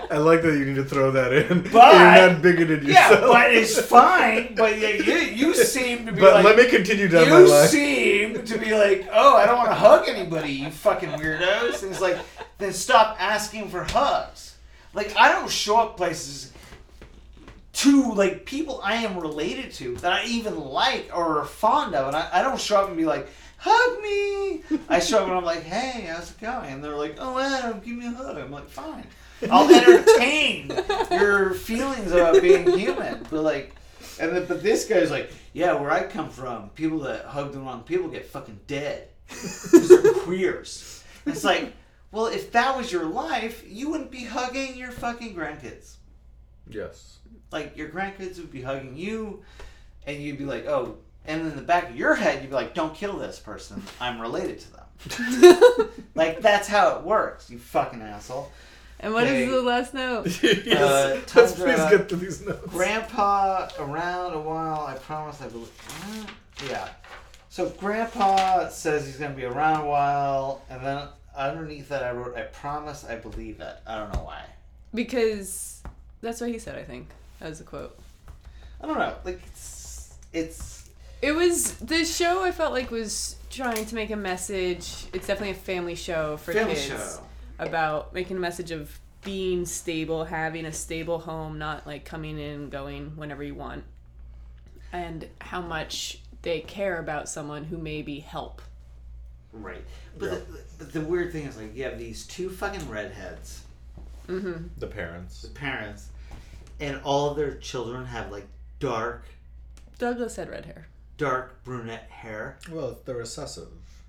[0.08, 1.62] I like that you need to throw that in.
[1.72, 3.20] But- You're not bigoted yourself.
[3.20, 4.54] Yeah, but it's fine.
[4.56, 7.66] But yeah, you you seem to be But like let me continue down my you
[7.68, 11.82] seem to be like, oh, I don't want to hug anybody, you fucking weirdos.
[11.82, 12.18] And it's like,
[12.58, 14.55] then stop asking for hugs.
[14.96, 16.52] Like I don't show up places
[17.74, 22.08] to like people I am related to that I even like or are fond of,
[22.08, 23.28] and I, I don't show up and be like,
[23.58, 24.80] hug me.
[24.88, 26.72] I show up and I'm like, hey, how's it going?
[26.72, 28.38] And they're like, oh, Adam, give me a hug.
[28.38, 29.06] I'm like, fine.
[29.50, 30.72] I'll entertain
[31.10, 33.26] your feelings about being human.
[33.30, 33.76] But like,
[34.18, 37.58] and then, but this guy's like, yeah, where I come from, people that hug the
[37.58, 41.04] wrong people get fucking dead because they're queers.
[41.26, 41.74] It's like,
[42.12, 45.96] well, if that was your life, you wouldn't be hugging your fucking grandkids.
[46.68, 47.18] Yes.
[47.50, 49.42] Like your grandkids would be hugging you,
[50.06, 50.96] and you'd be like, oh.
[51.28, 53.82] And in the back of your head, you'd be like, "Don't kill this person.
[54.00, 57.50] I'm related to them." like that's how it works.
[57.50, 58.52] You fucking asshole.
[59.00, 59.46] And what is Okay.
[59.50, 60.26] the last note?
[60.42, 60.80] yes.
[60.80, 62.66] Uh, Let's please get to these notes.
[62.68, 64.86] Grandpa around a while.
[64.86, 65.42] I promise.
[65.42, 65.68] I believe.
[65.90, 66.88] uh, Yeah.
[67.50, 72.36] So Grandpa says he's gonna be around a while, and then underneath that I wrote,
[72.36, 73.04] "I promise.
[73.04, 74.42] I believe it." I don't know why.
[74.94, 75.82] Because
[76.20, 77.08] that's what he said, I think.
[77.40, 77.98] as a quote.
[78.80, 79.14] I don't know.
[79.24, 80.88] Like it's it's
[81.22, 85.06] It was the show I felt like was trying to make a message.
[85.12, 87.20] It's definitely a family show for family kids show.
[87.58, 92.50] about making a message of being stable, having a stable home, not like coming in
[92.62, 93.84] and going whenever you want.
[94.92, 98.62] And how much they care about someone who maybe help.
[99.52, 99.84] Right.
[100.18, 100.30] But, Yeah.
[100.38, 103.62] the, but the weird thing is, like, you have these two fucking redheads,
[104.28, 104.66] Mm-hmm.
[104.78, 105.42] The parents.
[105.42, 106.08] the parents,
[106.80, 108.46] and all of their children have, like,
[108.80, 109.24] dark,
[109.98, 110.86] Douglas had red hair.
[111.16, 112.58] dark brunette hair.
[112.70, 113.68] Well, they're recessive.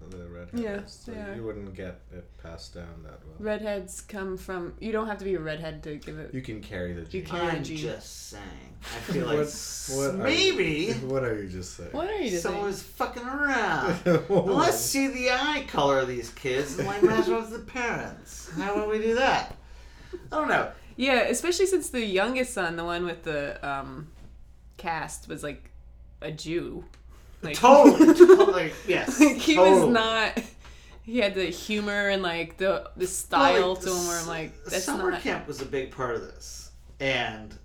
[0.09, 0.61] The redheads.
[0.61, 1.35] Yeah, so they are.
[1.35, 3.35] you wouldn't get it passed down that well.
[3.39, 4.73] Redheads come from.
[4.79, 6.33] You don't have to be a redhead to give it.
[6.33, 7.25] You can carry the You gene.
[7.25, 7.39] can.
[7.39, 7.77] Karen I'm Jean.
[7.77, 8.43] just saying.
[8.83, 11.89] I feel like What- s- what are maybe You, what are you just saying?
[11.91, 12.55] What are you just saying?
[12.55, 13.99] someone's fucking around.
[14.29, 17.59] Well, let's see the eye color of these kids and like match up with the
[17.59, 18.49] parents.
[18.55, 19.55] How would we do that?
[20.31, 20.71] I don't know.
[20.95, 24.07] Yeah, especially since the youngest son, the one with the um,
[24.77, 25.69] cast, was like
[26.21, 26.85] a Jew.
[27.43, 28.13] Like, Totally.
[28.15, 29.19] to- like, yes.
[29.21, 29.81] like he totally.
[29.81, 30.39] was not.
[31.03, 34.65] He had the humor and like the the style Like, to him where I'm like,
[34.65, 35.21] that's summer not.
[35.21, 37.55] camp was a big part of this, and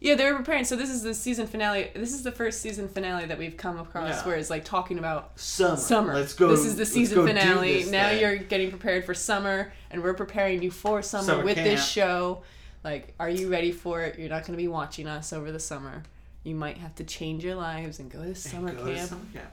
[0.00, 0.64] Yeah, they were preparing.
[0.64, 1.90] So this is the season finale.
[1.94, 4.26] This is the first season finale that we've come across Yeah.
[4.26, 5.76] where it's like talking about summer.
[5.76, 6.14] summer.
[6.14, 6.48] Let's go.
[6.48, 7.82] This is the season finale.
[7.82, 8.20] this Now thing.
[8.20, 12.42] you're getting prepared for summer, and we're preparing you for summer, Summer with this show.
[12.82, 14.18] Like, are you ready for it?
[14.18, 16.02] You're not going to be watching us over the summer.
[16.44, 19.08] You might have to change your lives and go to summer Go to camp.
[19.10, 19.50] summer camp.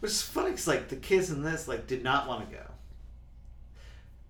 [0.00, 2.62] Which is funny because like the kids in this like did not want to go,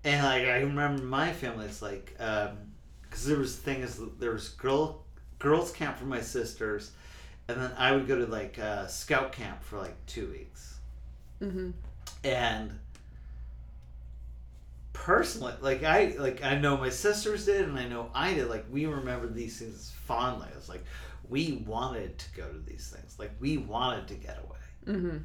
[0.05, 1.67] and like I remember my family.
[1.67, 5.05] It's like because there was the thing is there was girl
[5.39, 6.93] girls camp for my sisters,
[7.49, 10.79] and then I would go to like uh, scout camp for like two weeks,
[11.43, 11.71] Mm-hmm.
[12.25, 12.79] and
[14.93, 18.65] personally like i like i know my sisters did and i know i did like
[18.71, 20.83] we remember these things fondly it's like
[21.29, 23.17] we wanted to go to these things.
[23.19, 24.59] Like we wanted to get away.
[24.99, 25.19] Hmm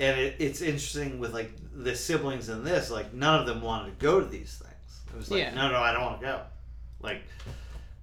[0.00, 3.96] and it, it's interesting with like the siblings in this like none of them wanted
[3.96, 5.00] to go to these things.
[5.12, 5.54] It was like Yeah.
[5.54, 6.40] no no i don't want to go.
[7.00, 7.22] Like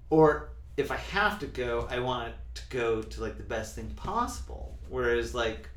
[0.09, 3.75] or if i have to go i want it to go to like the best
[3.75, 4.77] thing possible.
[4.87, 5.67] Whereas like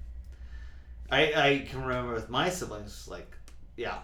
[1.11, 3.37] i i can remember with my siblings like
[3.77, 3.99] yeah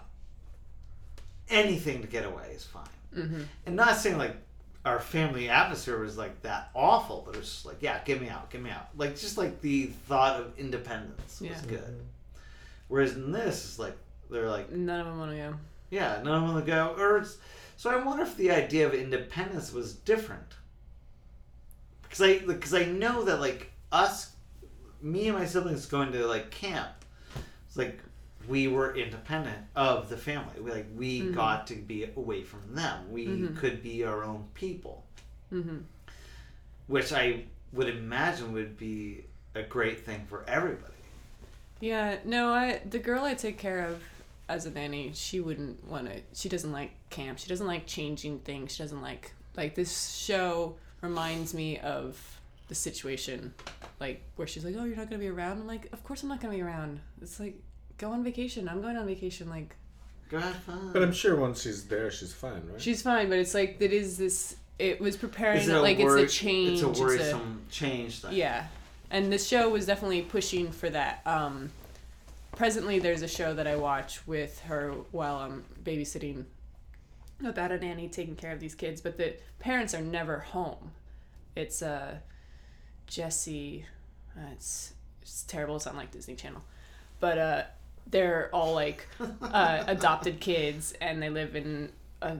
[1.48, 2.84] anything to get away is fine.
[3.14, 4.36] Hmm and not saying like
[4.84, 8.28] our family atmosphere was like that awful, but it was just like, yeah, get me
[8.28, 8.88] out, get me out.
[8.96, 11.60] Like just like the thought of independence was Yeah.
[11.68, 12.00] good.
[12.88, 13.96] Whereas in this, it's like
[14.30, 15.54] they're like, None of them want to go.
[15.90, 16.94] yeah, none of them want to go.
[16.98, 17.36] Or it's,
[17.76, 20.54] so I wonder if the idea of independence was different.
[22.02, 24.32] Because I because I know that like us,
[25.02, 26.88] me and my siblings going to like camp,
[27.68, 28.00] it's like
[28.48, 30.60] we were independent of the family.
[30.60, 31.34] We like we Mhm.
[31.34, 33.10] got to be away from them.
[33.12, 33.56] We Mhm.
[33.56, 35.04] could be our own people,
[35.50, 35.78] hmm
[36.86, 39.24] which I would imagine would be
[39.54, 40.92] a great thing for everybody.
[41.80, 44.02] Yeah, no, I the girl I take care of
[44.48, 46.20] as a nanny, she wouldn't want to.
[46.34, 47.38] She doesn't like camp.
[47.38, 48.72] She doesn't like changing things.
[48.74, 52.18] She doesn't like like this show reminds me of
[52.68, 53.54] the situation,
[54.00, 56.28] like where she's like, "Oh, you're not gonna be around." I'm like, "Of course I'm
[56.28, 57.60] not gonna be around." It's like,
[58.00, 58.68] go on vacation.
[58.68, 59.48] I'm going on vacation.
[59.48, 59.76] Like
[60.30, 60.90] Go have fun.
[60.92, 62.80] But I'm sure once she's there, she's fine, right?
[62.80, 64.56] she's fine, but it's like it is this.
[64.78, 66.82] It was preparing Is it like worry- it's a change.
[66.82, 68.32] It's a worrisome change thing.
[68.32, 68.66] Yeah.
[69.10, 71.20] And this show was definitely pushing for that.
[71.26, 71.70] Um,
[72.56, 76.44] presently, there's a show that I watch with her while I'm babysitting
[77.44, 80.92] about a nanny taking care of these kids, but the parents are never home.
[81.56, 82.18] It's uh,
[83.06, 83.84] Jessie.
[84.36, 85.76] Uh, it's, it's terrible.
[85.76, 86.62] It's on like Disney Channel.
[87.18, 87.62] But uh,
[88.10, 89.06] they're all like
[89.42, 91.92] uh, adopted kids and they live in
[92.22, 92.36] a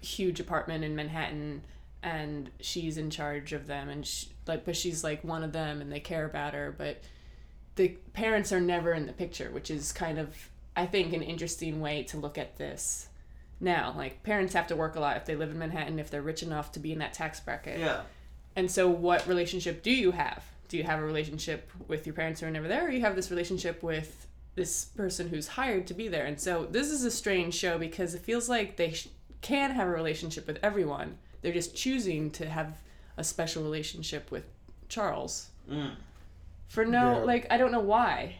[0.00, 1.62] huge apartment in Manhattan
[2.02, 5.80] and she's in charge of them and she, like but she's like one of them
[5.80, 7.02] and they care about her but
[7.74, 10.34] the parents are never in the picture which is kind of
[10.78, 13.08] I think an interesting way to look at this
[13.58, 13.92] now.
[13.96, 16.44] Like parents have to work a lot if they live in Manhattan, if they're rich
[16.44, 17.80] enough to be in that tax bracket.
[17.80, 18.02] Yeah.
[18.54, 20.44] And so, what relationship do you have?
[20.68, 23.16] Do you have a relationship with your parents who are never there, or you have
[23.16, 24.27] this relationship with
[24.58, 26.26] this person who's hired to be there?
[26.26, 29.08] And so, this is a strange show because it feels like they sh-
[29.40, 31.16] can have a relationship with everyone.
[31.40, 32.76] They're just choosing to have
[33.16, 34.44] a special relationship with
[34.88, 35.92] Charles Mm.
[36.68, 37.24] for no, Yeah.
[37.24, 38.36] like, I don't know why.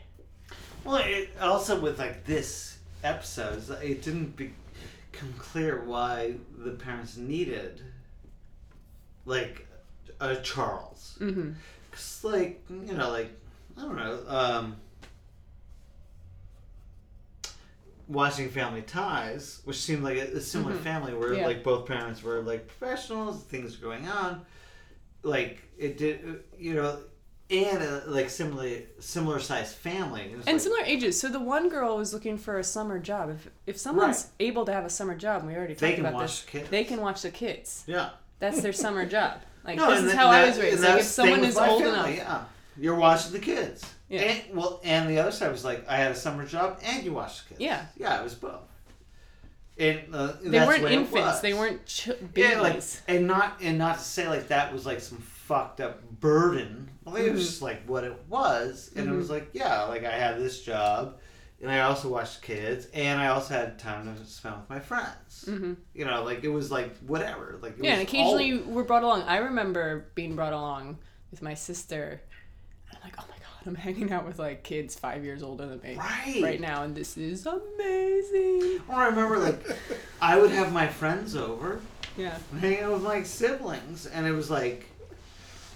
[0.84, 7.80] Well, it, also with like this episode, it didn't become clear why the parents needed
[9.24, 9.66] like
[10.20, 11.16] a Charles.
[11.20, 11.52] Mm-hmm.
[11.92, 13.30] Cause like you know, like
[13.76, 14.76] I don't know, um,
[18.08, 20.80] watching Family Ties, which seemed like a, a similar Mhm.
[20.82, 21.46] family where Yeah.
[21.46, 24.44] like both parents were like professionals, things were going on,
[25.22, 26.98] like it did, you know,
[27.50, 31.18] and uh, like similarly similar sized family, And like- similar ages.
[31.20, 33.30] So the one girl was looking for a summer job.
[33.30, 36.60] If if someone's able to have a summer job, we already talked about this, the
[36.70, 37.84] they can watch the kids.
[37.86, 38.10] Yeah.
[38.38, 39.40] That's their summer job.
[39.64, 40.82] Like No, this is that- how I was raised.
[40.82, 42.44] Like if someone is old family, enough, yeah,
[42.78, 43.84] you're watching the kids.
[44.08, 44.20] Yeah.
[44.22, 47.12] And, well, and the other side was like, I had a summer job, and you
[47.12, 47.60] watched the kids.
[47.60, 47.86] Yeah.
[47.96, 48.60] Yeah, it was both.
[49.78, 51.40] And uh, they weren't infants.
[51.40, 52.50] They weren't ch- babies.
[52.52, 56.02] Yeah, like, and not and not to say like that was like some fucked up
[56.20, 56.90] burden.
[57.04, 57.46] Well, it was Mhm.
[57.46, 61.20] just like what it was, and it was like yeah, like I had this job,
[61.62, 65.44] and I also watched kids, and I also had time to spend with my friends.
[65.46, 67.60] hmm You know, like it was like whatever.
[67.62, 69.22] Like it Yeah, and occasionally all- we're brought along.
[69.22, 70.98] I remember being brought along
[71.30, 72.20] with my sister.
[72.90, 75.66] And I'm like, oh my god, I'm hanging out with like kids five years older
[75.66, 76.40] than me right.
[76.42, 78.80] right now, and this is amazing.
[78.88, 79.60] Well, I remember like
[80.20, 81.80] I would have my friends over,
[82.16, 82.36] Yeah.
[82.60, 84.86] hang out with my siblings, and it was like,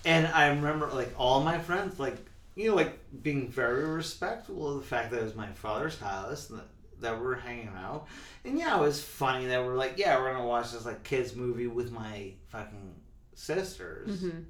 [0.05, 2.17] and I remember like all my friends like
[2.55, 6.51] you know like being very respectful of the fact that it was my father's house
[6.51, 6.67] and that,
[7.01, 8.07] that we're hanging out,
[8.45, 11.35] and yeah, it was funny that we're like yeah we're gonna watch this like kids
[11.35, 12.95] movie with my fucking
[13.35, 14.41] sisters, hmm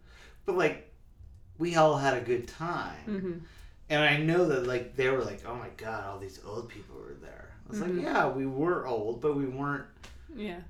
[0.45, 0.92] but like
[1.63, 3.05] we all had a good time.
[3.07, 3.33] hmm
[3.89, 6.97] And I know that like they were like, oh my god, all these old people
[6.97, 7.47] were there.
[7.67, 7.97] I was Mhm.
[7.97, 9.87] like, yeah, we were old, but we weren't
[10.35, 10.61] Yeah.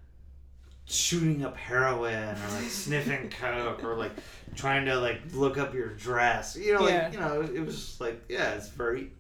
[0.84, 4.12] shooting up heroin or like sniffing coke or like
[4.54, 6.56] trying to like look up your dress.
[6.56, 7.12] You know, like Yeah.
[7.12, 9.10] you know, it was just like yeah, it's very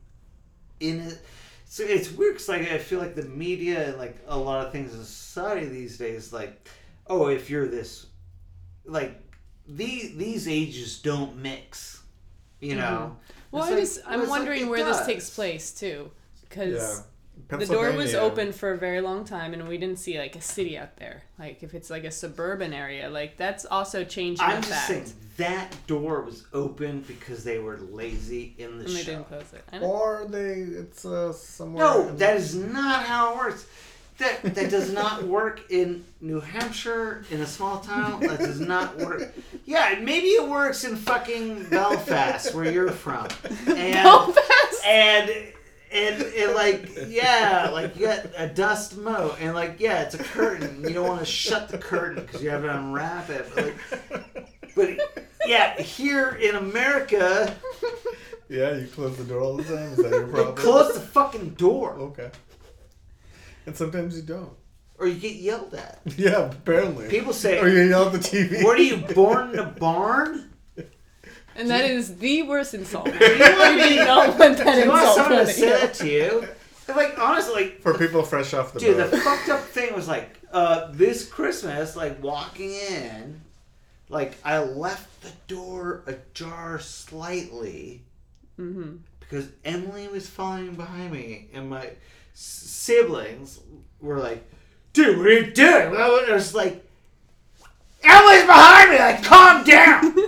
[0.80, 1.18] in it.
[1.64, 4.72] So it's weird because like I feel like the media and like a lot of
[4.72, 6.68] things in society these days, like
[7.06, 8.06] oh, if you're this,
[8.84, 9.18] like
[9.68, 12.02] these these ages don't mix.
[12.60, 13.16] You know.
[13.50, 14.98] Well, It's I like- just well, I'm it's like wondering where does.
[14.98, 16.10] this takes place too,
[16.48, 17.04] because
[17.48, 17.58] Yeah.
[17.58, 20.40] the door was open for a very long time, and we didn't see like a
[20.40, 21.24] city out there.
[21.38, 24.86] Like if it's like a suburban area, like that's also changing I'm just fact.
[24.88, 29.12] saying that door was open because they were lazy in the and they show.
[29.12, 29.64] didn't close it.
[29.82, 31.84] Or they, it's uh, somewhere.
[31.84, 33.66] No, that is not how it works.
[34.18, 38.20] That that does not work in New Hampshire in a small town.
[38.20, 39.32] That does not work.
[39.64, 43.28] Yeah, maybe it works in fucking Belfast where you're from.
[43.66, 44.86] And Belfast.
[44.86, 45.30] and
[45.90, 50.18] and, and like yeah, like you got a dust moat and like yeah, it's a
[50.22, 50.82] curtain.
[50.82, 53.46] You don't want to shut the curtain because you have to unwrap it.
[53.54, 53.64] But,
[54.76, 57.54] like, but yeah, here in America,
[58.48, 59.92] Yeah, you close the door all the time.
[59.92, 60.56] Is that your you problem?
[60.56, 62.30] close the fucking door Okay.
[63.66, 64.52] And sometimes you don't.
[64.98, 66.00] or you get yelled at.
[66.16, 67.08] Yeah, apparently.
[67.08, 68.62] People say, Or you yell at the TV.
[68.64, 70.50] What are you born in a barn?
[71.54, 73.04] And that is the worst insult.
[73.06, 73.88] Do you want You me?
[73.90, 76.48] do not want that Do you want insult someone on to say that to you?
[76.88, 80.08] And, like honestly, like For people fresh off the dude, the fucked up thing was
[80.08, 83.40] like uh, this Christmas, like walking in,
[84.08, 88.02] like I left the door ajar slightly
[88.58, 88.96] Mm-hmm.
[89.20, 91.92] because Emily was following behind me, and my s-
[92.34, 93.60] siblings
[94.00, 94.48] were like,
[94.92, 96.84] "Dude, what are you doing?" Well, I was like,
[98.02, 98.98] "Emily's behind me!
[98.98, 100.14] Like, calm down."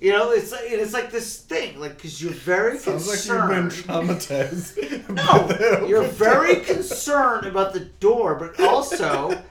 [0.00, 3.50] You know, it's like it's like this thing, like because you're very Sounds like you've
[3.50, 4.08] been concerned.
[4.08, 5.08] traumatized.
[5.80, 9.42] no, you're very concerned about the door, but also,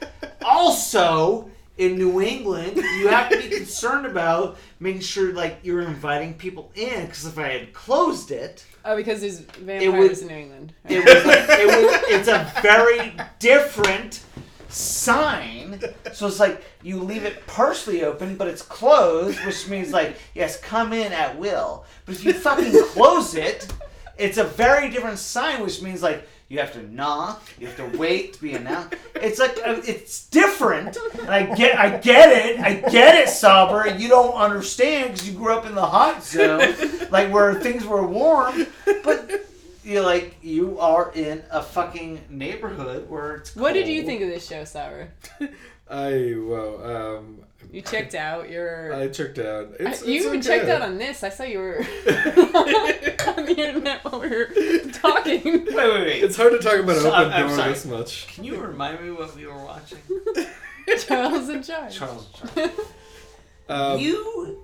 [0.43, 6.33] also in New England, you have to be concerned about making sure like you're inviting
[6.33, 7.05] people in.
[7.05, 10.73] Because if I had closed it, Oh, because there's vampires in New England.
[10.87, 14.23] it was, it was it's a very different
[14.67, 15.79] sign.
[16.13, 20.59] So it's like you leave it partially open, but it's closed, which means like yes,
[20.59, 21.85] come in at will.
[22.05, 23.67] But if you fucking close it,
[24.17, 27.97] it's a very different sign, which means like you have to knock, you have to
[27.97, 28.95] wait to be announced.
[29.15, 33.87] It's like uh, it's different, and I get, I get it, I get it, Saber.
[33.95, 36.73] You don't understand because you grew up in the hot zone,
[37.11, 38.65] like where things were warm,
[39.03, 39.29] but
[39.83, 43.55] you're like you are in a fucking neighborhood where it's.
[43.55, 45.09] What did you think of this show, Sour?
[45.89, 48.49] I well, um, You checked out.
[48.49, 48.93] You're.
[49.01, 49.69] I checked out.
[49.79, 50.47] It's, you it's even okay.
[50.47, 51.23] checked out on this.
[51.23, 54.45] I saw you were on the internet while we were
[54.91, 55.43] talking.
[55.43, 56.23] Wait, wait, wait.
[56.23, 58.27] It's hard to talk about an So, open I'm- I'm door this much.
[58.27, 59.99] Can you remind me what we were watching?
[61.07, 61.95] Charles in Charge.
[61.95, 62.27] Charles.
[62.55, 62.71] Charles.
[63.67, 64.63] Um, you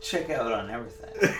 [0.00, 1.34] check out on everything.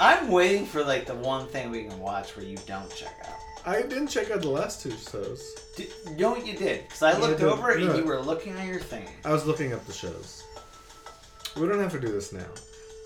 [0.00, 3.36] I'm waiting for like the one thing we can watch where you don't check out.
[3.64, 5.54] I didn't check out the last two shows.
[5.76, 6.82] Did, you know what you did?
[6.84, 7.48] Because I looked I did.
[7.48, 9.06] over and you were looking at your thing.
[9.24, 10.42] I was looking up the shows.
[11.56, 12.46] We don't have to do this now.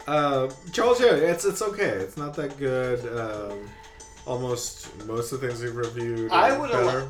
[0.06, 1.84] Uh, Charles, yeah, it's it's okay.
[1.88, 3.00] It's not that good.
[3.18, 3.68] Um,
[4.24, 6.30] almost most of the things we've reviewed.
[6.32, 6.82] I would better.
[7.00, 7.08] allow-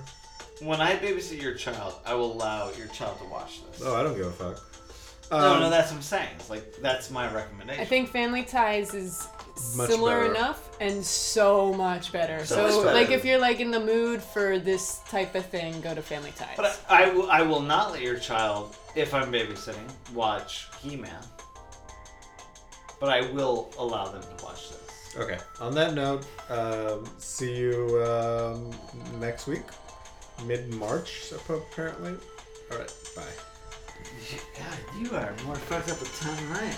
[0.63, 3.83] When I babysit your child, I will allow your child to watch this.
[3.85, 4.57] Oh, I don't give a fuck.
[5.31, 6.29] no, Um, no, that's what I'm saying.
[6.37, 7.83] It's like that's my recommendation.
[7.83, 9.29] I think Family Ties is
[9.75, 10.35] Much similar better.
[10.35, 12.45] enough and so much better.
[12.45, 12.95] So So, much better.
[12.95, 16.33] like, if you're like in the mood for this type of thing, go to Family
[16.37, 16.55] Ties.
[16.57, 17.31] But I, I will.
[17.31, 21.23] I will not let your child, if I'm babysitting, watch He-Man.
[23.01, 25.17] But I will allow them to watch this.
[25.19, 25.39] Okay.
[25.61, 28.71] On that note, um, see you um,
[29.21, 29.63] next week,
[30.45, 32.15] mid March, apparently.
[32.73, 32.93] All right.
[33.15, 33.23] Bye.
[34.59, 36.77] God, you are more fucked up with time than I am.